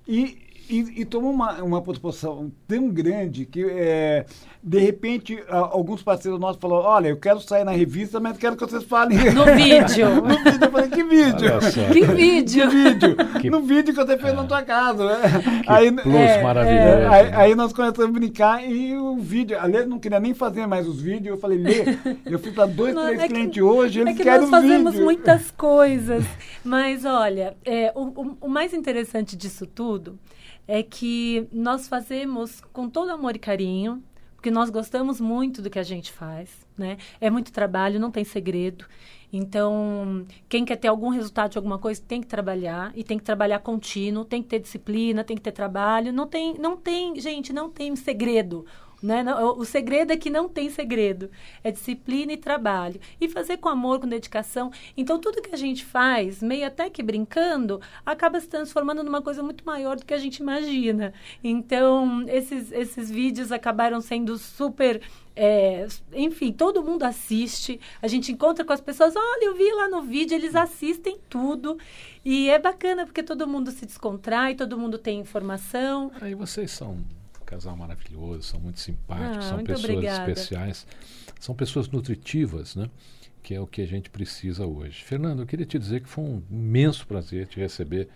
E, 0.08 0.38
e, 0.74 1.00
e 1.02 1.04
tomou 1.04 1.30
uma, 1.30 1.62
uma 1.62 1.82
proporção 1.82 2.50
tão 2.66 2.88
grande 2.88 3.44
que, 3.46 3.64
é, 3.68 4.24
de 4.62 4.78
repente, 4.78 5.42
a- 5.48 5.56
alguns 5.58 6.02
parceiros 6.02 6.40
nossos 6.40 6.60
falaram, 6.60 6.84
olha, 6.84 7.08
eu 7.08 7.16
quero 7.16 7.40
sair 7.40 7.64
na 7.64 7.72
revista, 7.72 8.18
mas 8.18 8.38
quero 8.38 8.56
que 8.56 8.64
vocês 8.64 8.82
falem. 8.84 9.18
No 9.32 9.44
vídeo. 9.54 10.14
no 10.16 10.28
vídeo. 10.28 10.58
Eu 10.64 10.70
falei, 10.70 10.88
que 10.88 11.04
vídeo? 11.04 11.50
Que 11.92 12.06
vídeo! 12.06 12.70
Que 12.70 12.76
vídeo? 12.76 13.16
Que- 13.40 13.50
No 13.50 13.60
vídeo 13.62 13.94
que 13.94 14.04
você 14.04 14.16
fez 14.16 14.34
na 14.34 14.44
tua 14.44 14.62
casa. 14.62 15.04
né? 15.04 15.20
Que 15.62 15.92
plus 16.02 16.14
é, 16.14 16.42
maravilhoso. 16.42 16.78
É, 16.86 17.06
aí, 17.08 17.24
né? 17.30 17.36
aí 17.36 17.54
nós 17.54 17.72
começamos 17.72 18.16
a 18.16 18.18
brincar 18.18 18.64
e 18.68 18.96
o 18.96 19.16
vídeo, 19.18 19.58
aliás, 19.60 19.86
não 19.86 19.98
queria 19.98 20.20
nem 20.20 20.32
fazer 20.34 20.66
mais 20.66 20.86
os 20.88 21.00
vídeos. 21.00 21.34
Eu 21.34 21.38
falei, 21.38 21.58
Lê, 21.58 21.84
eu 22.24 22.38
fui 22.38 22.52
para 22.52 22.66
dois, 22.66 22.94
Não, 22.96 23.04
três 23.06 23.20
é 23.20 23.28
que- 23.28 23.34
clientes 23.34 23.62
hoje, 23.62 24.00
eles 24.00 24.14
É 24.14 24.16
que 24.16 24.22
querem 24.22 24.40
nós 24.40 24.50
fazemos 24.50 24.92
vídeo. 24.92 25.04
muitas 25.04 25.50
coisas. 25.50 26.24
Mas 26.64 27.04
olha, 27.04 27.56
é, 27.64 27.92
o, 27.94 28.02
o- 28.22 28.36
o 28.42 28.48
mais 28.48 28.72
interessante 28.72 29.36
disso 29.36 29.66
tudo 29.66 30.18
é 30.66 30.82
que 30.82 31.48
nós 31.52 31.88
fazemos 31.88 32.60
com 32.72 32.88
todo 32.88 33.10
amor 33.10 33.36
e 33.36 33.38
carinho, 33.38 34.02
porque 34.34 34.50
nós 34.50 34.70
gostamos 34.70 35.20
muito 35.20 35.62
do 35.62 35.70
que 35.70 35.78
a 35.78 35.84
gente 35.84 36.10
faz, 36.10 36.66
né? 36.76 36.96
É 37.20 37.30
muito 37.30 37.52
trabalho, 37.52 38.00
não 38.00 38.10
tem 38.10 38.24
segredo. 38.24 38.84
Então, 39.32 40.26
quem 40.48 40.64
quer 40.64 40.76
ter 40.76 40.88
algum 40.88 41.08
resultado 41.08 41.52
de 41.52 41.58
alguma 41.58 41.78
coisa 41.78 42.02
tem 42.06 42.20
que 42.20 42.26
trabalhar 42.26 42.92
e 42.94 43.02
tem 43.02 43.18
que 43.18 43.24
trabalhar 43.24 43.60
contínuo, 43.60 44.24
tem 44.24 44.42
que 44.42 44.48
ter 44.48 44.58
disciplina, 44.58 45.24
tem 45.24 45.36
que 45.36 45.42
ter 45.42 45.52
trabalho. 45.52 46.12
Não 46.12 46.26
tem, 46.26 46.54
não 46.58 46.76
tem, 46.76 47.18
gente, 47.18 47.52
não 47.52 47.70
tem 47.70 47.96
segredo. 47.96 48.66
Né? 49.02 49.22
Não, 49.24 49.54
o- 49.54 49.58
o 49.58 49.64
segredo 49.64 50.12
é 50.12 50.16
que 50.16 50.30
não 50.30 50.48
tem 50.48 50.70
segredo. 50.70 51.28
É 51.64 51.72
disciplina 51.72 52.32
e 52.32 52.36
trabalho. 52.36 53.00
E 53.20 53.28
fazer 53.28 53.56
com 53.56 53.68
amor, 53.68 53.98
com 53.98 54.06
dedicação. 54.06 54.70
Então, 54.96 55.18
tudo 55.18 55.42
que 55.42 55.52
a 55.52 55.58
gente 55.58 55.84
faz, 55.84 56.40
meio 56.40 56.64
até 56.66 56.88
que 56.88 57.02
brincando, 57.02 57.80
acaba 58.06 58.38
se 58.40 58.48
transformando 58.48 59.02
numa 59.02 59.20
coisa 59.20 59.42
muito 59.42 59.64
maior 59.66 59.96
do 59.96 60.06
que 60.06 60.14
a 60.14 60.18
gente 60.18 60.36
imagina. 60.36 61.12
Então, 61.42 62.24
esses, 62.28 62.70
esses 62.70 63.10
vídeos 63.10 63.50
acabaram 63.50 64.00
sendo 64.00 64.38
super. 64.38 65.00
é, 65.34 65.86
enfim, 66.12 66.52
todo 66.52 66.82
mundo 66.84 67.02
assiste. 67.02 67.80
A 68.00 68.06
gente 68.06 68.30
encontra 68.30 68.64
com 68.64 68.72
as 68.72 68.80
pessoas. 68.80 69.14
Olha, 69.16 69.46
eu 69.46 69.54
vi 69.56 69.68
lá 69.72 69.88
no 69.88 70.02
vídeo, 70.02 70.34
eles 70.36 70.54
assistem 70.54 71.18
tudo. 71.28 71.76
E 72.24 72.48
é 72.50 72.58
bacana 72.58 73.04
porque 73.04 73.22
todo 73.22 73.48
mundo 73.48 73.70
se 73.72 73.84
descontrai, 73.84 74.54
todo 74.54 74.78
mundo 74.78 74.96
tem 74.98 75.18
informação. 75.18 76.12
Aí 76.20 76.34
vocês 76.36 76.70
são 76.70 76.98
casal 77.52 77.76
maravilhoso, 77.76 78.42
são 78.44 78.58
muito 78.60 78.80
simpáticos, 78.80 79.36
Ah, 79.38 79.42
são 79.42 79.56
muito 79.56 79.66
pessoas 79.66 79.90
obrigada. 79.90 80.30
especiais, 80.32 80.86
são 81.38 81.54
pessoas 81.54 81.88
nutritivas, 81.88 82.74
né? 82.74 82.88
Que 83.42 83.54
é 83.54 83.60
o 83.60 83.66
que 83.66 83.82
a 83.82 83.86
gente 83.86 84.08
precisa 84.08 84.64
hoje. 84.66 85.02
Fernando, 85.04 85.40
eu 85.42 85.46
queria 85.46 85.66
te 85.66 85.78
dizer 85.78 86.00
que 86.00 86.08
foi 86.08 86.24
um 86.24 86.42
imenso 86.50 87.06
prazer 87.06 87.46
te 87.46 87.60
receber. 87.60 88.08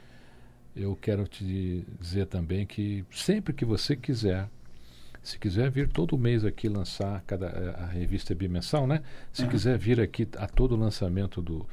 Eu 0.75 0.96
quero 0.96 1.27
te 1.27 1.85
dizer 2.01 2.27
também 2.27 2.64
que 2.66 3.05
sempre 3.11 3.53
que 3.53 3.64
você 3.64 3.94
quiser, 3.96 4.49
se 5.22 5.38
quiser 5.38 5.70
vir 5.70 5.88
todo 5.88 6.16
mês 6.16 6.44
aqui 6.44 6.68
lançar 6.68 7.22
cada, 7.27 7.46
eh, 7.46 7.75
a 7.83 7.87
revista 7.87 8.33
é 8.33 8.37
bimensal, 8.37 8.87
né? 8.87 9.03
Se 9.33 9.46
quiser 9.46 9.77
vir 9.79 10.01
aqui 10.01 10.29
a 10.38 10.46
todo 10.46 10.72
o 10.72 10.79
lançamento 10.79 11.42
do, 11.42 11.66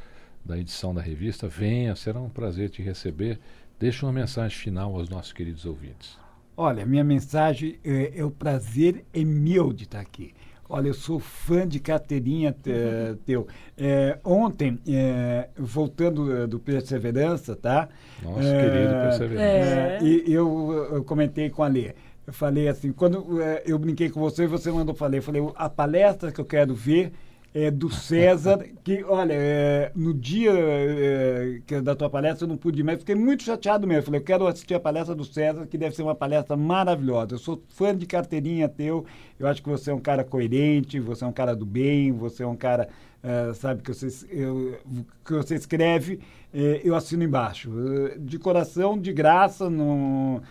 da 0.44 0.58
edição 0.58 0.94
da 0.94 1.02
revista, 1.02 1.48
venha, 1.48 1.96
será 1.96 2.20
um 2.20 2.30
prazer 2.30 2.70
te 2.70 2.82
receber. 2.82 3.40
Deixa 3.80 4.06
uma 4.06 4.12
mensagem 4.14 4.58
final 4.58 4.96
aos 4.96 5.08
nossos 5.10 5.32
queridos 5.32 5.66
ouvintes. 5.66 6.18
Olha, 6.56 6.86
minha 6.86 7.04
mensagem 7.04 7.80
é, 7.84 8.20
é 8.20 8.24
o 8.24 8.32
prazer 8.32 9.04
é 9.14 9.24
meu 9.24 9.74
de 9.74 9.86
estar 9.86 10.00
aqui. 10.00 10.34
Olha, 10.70 10.88
eu 10.88 10.94
sou 10.94 11.20
fã 11.20 11.68
de 11.68 11.80
carteirinha 11.80 12.56
eh, 12.66 13.16
teu. 13.26 13.46
É, 13.78 14.18
ontem, 14.24 14.80
é, 14.88 15.50
voltando 15.56 16.36
eh, 16.36 16.48
do 16.48 16.60
Perseverança, 16.60 17.56
tá? 17.56 17.90
Nosso 18.24 18.48
É, 18.48 18.62
querido 18.62 18.94
Perseverança. 18.94 19.44
É. 19.44 19.98
é, 19.98 20.04
e 20.04 20.34
eu, 20.34 20.90
eu 20.94 21.04
comentei 21.04 21.50
com 21.50 21.64
a 21.64 21.68
Lê. 21.68 21.94
Eu 22.26 22.34
falei 22.34 22.70
assim, 22.70 22.92
quando 22.92 23.40
eu 23.66 23.78
brinquei 23.78 24.10
com 24.10 24.20
você, 24.20 24.48
você 24.48 24.72
mandou 24.72 24.96
falei, 24.96 25.20
eu 25.20 25.24
falei, 25.24 25.42
a 25.56 25.70
palestra 25.70 26.32
que 26.32 26.40
eu 26.40 26.46
quero 26.46 26.74
ver 26.74 27.12
é 27.54 27.70
do 27.70 27.90
César, 27.90 28.66
que, 28.84 29.04
olha, 29.04 29.34
é, 29.34 29.92
no 29.96 30.12
dia 30.14 30.52
é, 30.52 31.62
que, 31.68 31.80
da 31.82 31.96
tua 31.96 32.10
palestra 32.10 32.46
eu 32.46 32.50
não 32.50 32.58
pude 32.58 32.82
mais, 32.84 33.00
fiquei 33.00 33.14
muito 33.14 33.44
chateado 33.44 33.86
mesmo. 33.86 34.04
Falei, 34.04 34.20
eu 34.20 34.26
quero 34.26 34.48
assistir 34.48 34.74
a 34.74 34.80
palestra 34.80 35.14
do 35.14 35.24
César, 35.24 35.68
que 35.68 35.78
deve 35.78 35.96
ser 35.96 36.02
uma 36.02 36.16
palestra 36.16 36.58
maravilhosa. 36.58 37.36
Eu 37.36 37.38
sou 37.38 37.62
fã 37.70 37.96
de 37.96 38.08
carteirinha 38.08 38.68
teu, 38.68 39.06
eu 39.40 39.48
acho 39.48 39.62
que 39.62 39.70
você 39.70 39.92
é 39.92 39.94
um 39.94 40.00
cara 40.00 40.24
coerente, 40.24 41.00
você 41.00 41.24
é 41.24 41.28
um 41.28 41.32
cara 41.32 41.56
do 41.56 41.66
bem, 41.66 42.12
você 42.12 42.42
é 42.42 42.48
um 42.48 42.56
cara, 42.56 42.90
é, 43.22 43.54
sabe, 43.54 43.84
que 43.84 43.94
você, 43.94 44.08
eu, 44.32 44.80
que 45.24 45.34
você 45.34 45.54
escreve, 45.54 46.20
é, 46.52 46.82
eu 46.84 46.96
assino 46.96 47.24
embaixo. 47.24 47.72
É, 48.08 48.18
De 48.18 48.40
coração, 48.40 48.98
de 48.98 49.14
graça, 49.14 49.70
não, 49.70 50.42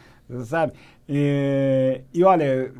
sabe? 0.44 0.74
É, 1.08 2.02
e 2.14 2.22
olha 2.22 2.72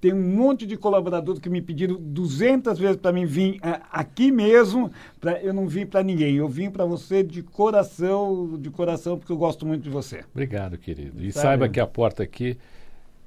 tem 0.00 0.12
um 0.14 0.22
monte 0.36 0.66
de 0.66 0.76
colaboradores 0.76 1.40
que 1.40 1.50
me 1.50 1.60
pediram 1.60 1.96
200 2.00 2.78
vezes 2.78 2.96
para 2.96 3.12
mim 3.12 3.26
vir 3.26 3.58
ah, 3.62 3.82
aqui 3.92 4.32
mesmo, 4.32 4.90
pra, 5.20 5.40
eu 5.42 5.52
não 5.52 5.68
vim 5.68 5.84
para 5.84 6.02
ninguém, 6.02 6.36
eu 6.36 6.48
vim 6.48 6.70
para 6.70 6.84
você 6.86 7.22
de 7.22 7.42
coração, 7.42 8.58
de 8.58 8.70
coração, 8.70 9.18
porque 9.18 9.30
eu 9.30 9.36
gosto 9.36 9.66
muito 9.66 9.82
de 9.82 9.90
você. 9.90 10.24
Obrigado, 10.32 10.78
querido. 10.78 11.22
E 11.22 11.32
Tá 11.32 11.42
saiba 11.42 11.66
bem. 11.66 11.72
que 11.72 11.80
a 11.80 11.86
porta 11.86 12.22
aqui, 12.22 12.56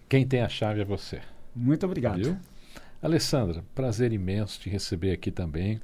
quem 0.10 0.26
tem 0.26 0.42
a 0.42 0.50
chave 0.50 0.82
é 0.82 0.86
você. 0.86 1.22
Muito 1.56 1.86
obrigado. 1.86 2.18
Viu? 2.24 2.38
Alessandra, 3.02 3.64
prazer 3.76 4.12
imenso 4.12 4.60
te 4.60 4.70
receber 4.70 5.12
aqui 5.12 5.30
também. 5.30 5.80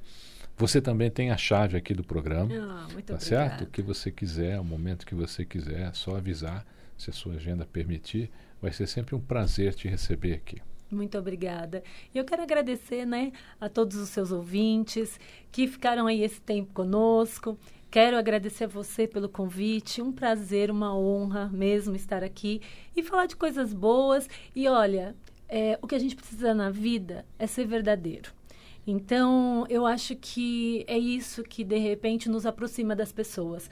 Você 0.56 0.80
também 0.80 1.10
tem 1.10 1.30
a 1.30 1.36
chave 1.36 1.76
aqui 1.76 1.94
do 1.94 2.02
programa. 2.02 2.52
Ah, 2.54 2.88
muito 2.92 3.06
tá 3.06 3.14
obrigada. 3.14 3.20
certo? 3.20 3.64
O 3.64 3.66
que 3.66 3.80
você 3.80 4.10
quiser, 4.10 4.58
o 4.58 4.64
momento 4.64 5.06
que 5.06 5.14
você 5.14 5.44
quiser, 5.44 5.88
é 5.88 5.92
só 5.92 6.16
avisar, 6.16 6.66
se 6.98 7.10
a 7.10 7.12
sua 7.12 7.34
agenda 7.34 7.64
permitir. 7.64 8.30
Vai 8.60 8.72
ser 8.72 8.86
sempre 8.86 9.14
um 9.14 9.20
prazer 9.20 9.74
te 9.74 9.88
receber 9.88 10.34
aqui. 10.34 10.60
Muito 10.90 11.16
obrigada. 11.16 11.82
E 12.12 12.18
eu 12.18 12.24
quero 12.24 12.42
agradecer, 12.42 13.06
né, 13.06 13.32
a 13.60 13.68
todos 13.68 13.96
os 13.96 14.08
seus 14.08 14.32
ouvintes 14.32 15.20
que 15.52 15.68
ficaram 15.68 16.06
aí 16.06 16.22
esse 16.22 16.40
tempo 16.40 16.72
conosco. 16.72 17.56
Quero 17.90 18.16
agradecer 18.16 18.64
a 18.64 18.68
você 18.68 19.06
pelo 19.06 19.28
convite. 19.28 20.02
Um 20.02 20.12
prazer, 20.12 20.70
uma 20.70 20.96
honra 20.96 21.48
mesmo 21.52 21.94
estar 21.94 22.22
aqui 22.24 22.60
e 22.96 23.02
falar 23.02 23.26
de 23.26 23.36
coisas 23.36 23.72
boas. 23.72 24.28
E 24.54 24.68
olha, 24.68 25.14
é, 25.48 25.78
o 25.80 25.86
que 25.86 25.94
a 25.94 25.98
gente 25.98 26.16
precisa 26.16 26.54
na 26.54 26.70
vida 26.70 27.24
é 27.38 27.46
ser 27.46 27.66
verdadeiro. 27.66 28.32
Então, 28.86 29.66
eu 29.68 29.86
acho 29.86 30.16
que 30.16 30.84
é 30.88 30.98
isso 30.98 31.42
que 31.42 31.62
de 31.62 31.78
repente 31.78 32.28
nos 32.28 32.46
aproxima 32.46 32.96
das 32.96 33.12
pessoas 33.12 33.70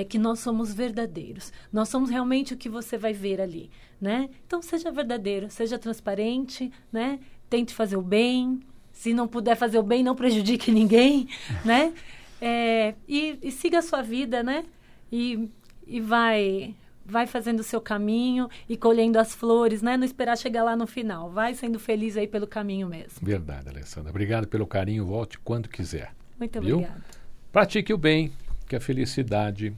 é 0.00 0.04
que 0.04 0.18
nós 0.18 0.40
somos 0.40 0.72
verdadeiros. 0.72 1.52
Nós 1.72 1.88
somos 1.88 2.10
realmente 2.10 2.54
o 2.54 2.56
que 2.56 2.68
você 2.68 2.98
vai 2.98 3.12
ver 3.12 3.40
ali, 3.40 3.70
né? 4.00 4.28
Então 4.46 4.60
seja 4.60 4.90
verdadeiro, 4.90 5.50
seja 5.50 5.78
transparente, 5.78 6.72
né? 6.92 7.20
Tente 7.48 7.72
fazer 7.72 7.96
o 7.96 8.02
bem. 8.02 8.60
Se 8.92 9.12
não 9.12 9.26
puder 9.26 9.56
fazer 9.56 9.78
o 9.78 9.82
bem, 9.82 10.02
não 10.02 10.14
prejudique 10.14 10.70
ninguém, 10.72 11.28
né? 11.64 11.92
É, 12.40 12.94
e, 13.08 13.38
e 13.42 13.50
siga 13.50 13.78
a 13.78 13.82
sua 13.82 14.02
vida, 14.02 14.42
né? 14.42 14.64
E, 15.10 15.48
e 15.86 16.00
vai 16.00 16.74
vai 17.06 17.26
fazendo 17.26 17.60
o 17.60 17.62
seu 17.62 17.80
caminho 17.80 18.48
e 18.68 18.76
colhendo 18.76 19.18
as 19.18 19.34
flores, 19.34 19.82
né? 19.82 19.96
Não 19.96 20.04
esperar 20.04 20.38
chegar 20.38 20.64
lá 20.64 20.74
no 20.74 20.86
final. 20.86 21.30
Vai 21.30 21.54
sendo 21.54 21.78
feliz 21.78 22.16
aí 22.16 22.26
pelo 22.26 22.46
caminho 22.46 22.88
mesmo. 22.88 23.18
Verdade, 23.20 23.68
Alessandra. 23.68 24.10
Obrigado 24.10 24.48
pelo 24.48 24.66
carinho. 24.66 25.04
Volte 25.04 25.38
quando 25.38 25.68
quiser. 25.68 26.14
Muito 26.38 26.60
Viu? 26.60 26.76
obrigada. 26.76 27.04
Pratique 27.52 27.92
o 27.92 27.98
bem, 27.98 28.32
que 28.66 28.74
a 28.74 28.80
felicidade 28.80 29.76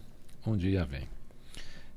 um 0.51 0.57
dia 0.57 0.85
vem. 0.85 1.09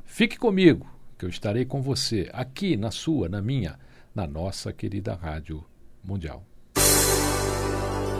Fique 0.06 0.38
comigo, 0.38 0.88
que 1.18 1.26
eu 1.26 1.30
estarei 1.30 1.66
com 1.66 1.82
você 1.82 2.30
aqui 2.34 2.76
na 2.76 2.92
sua, 2.92 3.30
na 3.30 3.42
minha, 3.42 3.78
na 4.14 4.26
nossa 4.26 4.74
querida 4.74 5.14
Rádio 5.14 5.64
Mundial. 6.04 6.44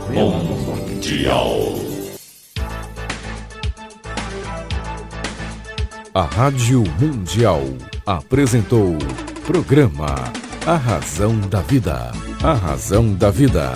Mundial. 0.08 1.90
A 6.12 6.22
Rádio 6.22 6.82
Mundial 7.00 7.60
apresentou 8.04 8.98
programa 9.46 10.14
A 10.66 10.76
Razão 10.76 11.38
da 11.40 11.60
Vida. 11.60 12.10
A 12.42 12.52
Razão 12.52 13.14
da 13.14 13.30
Vida. 13.30 13.74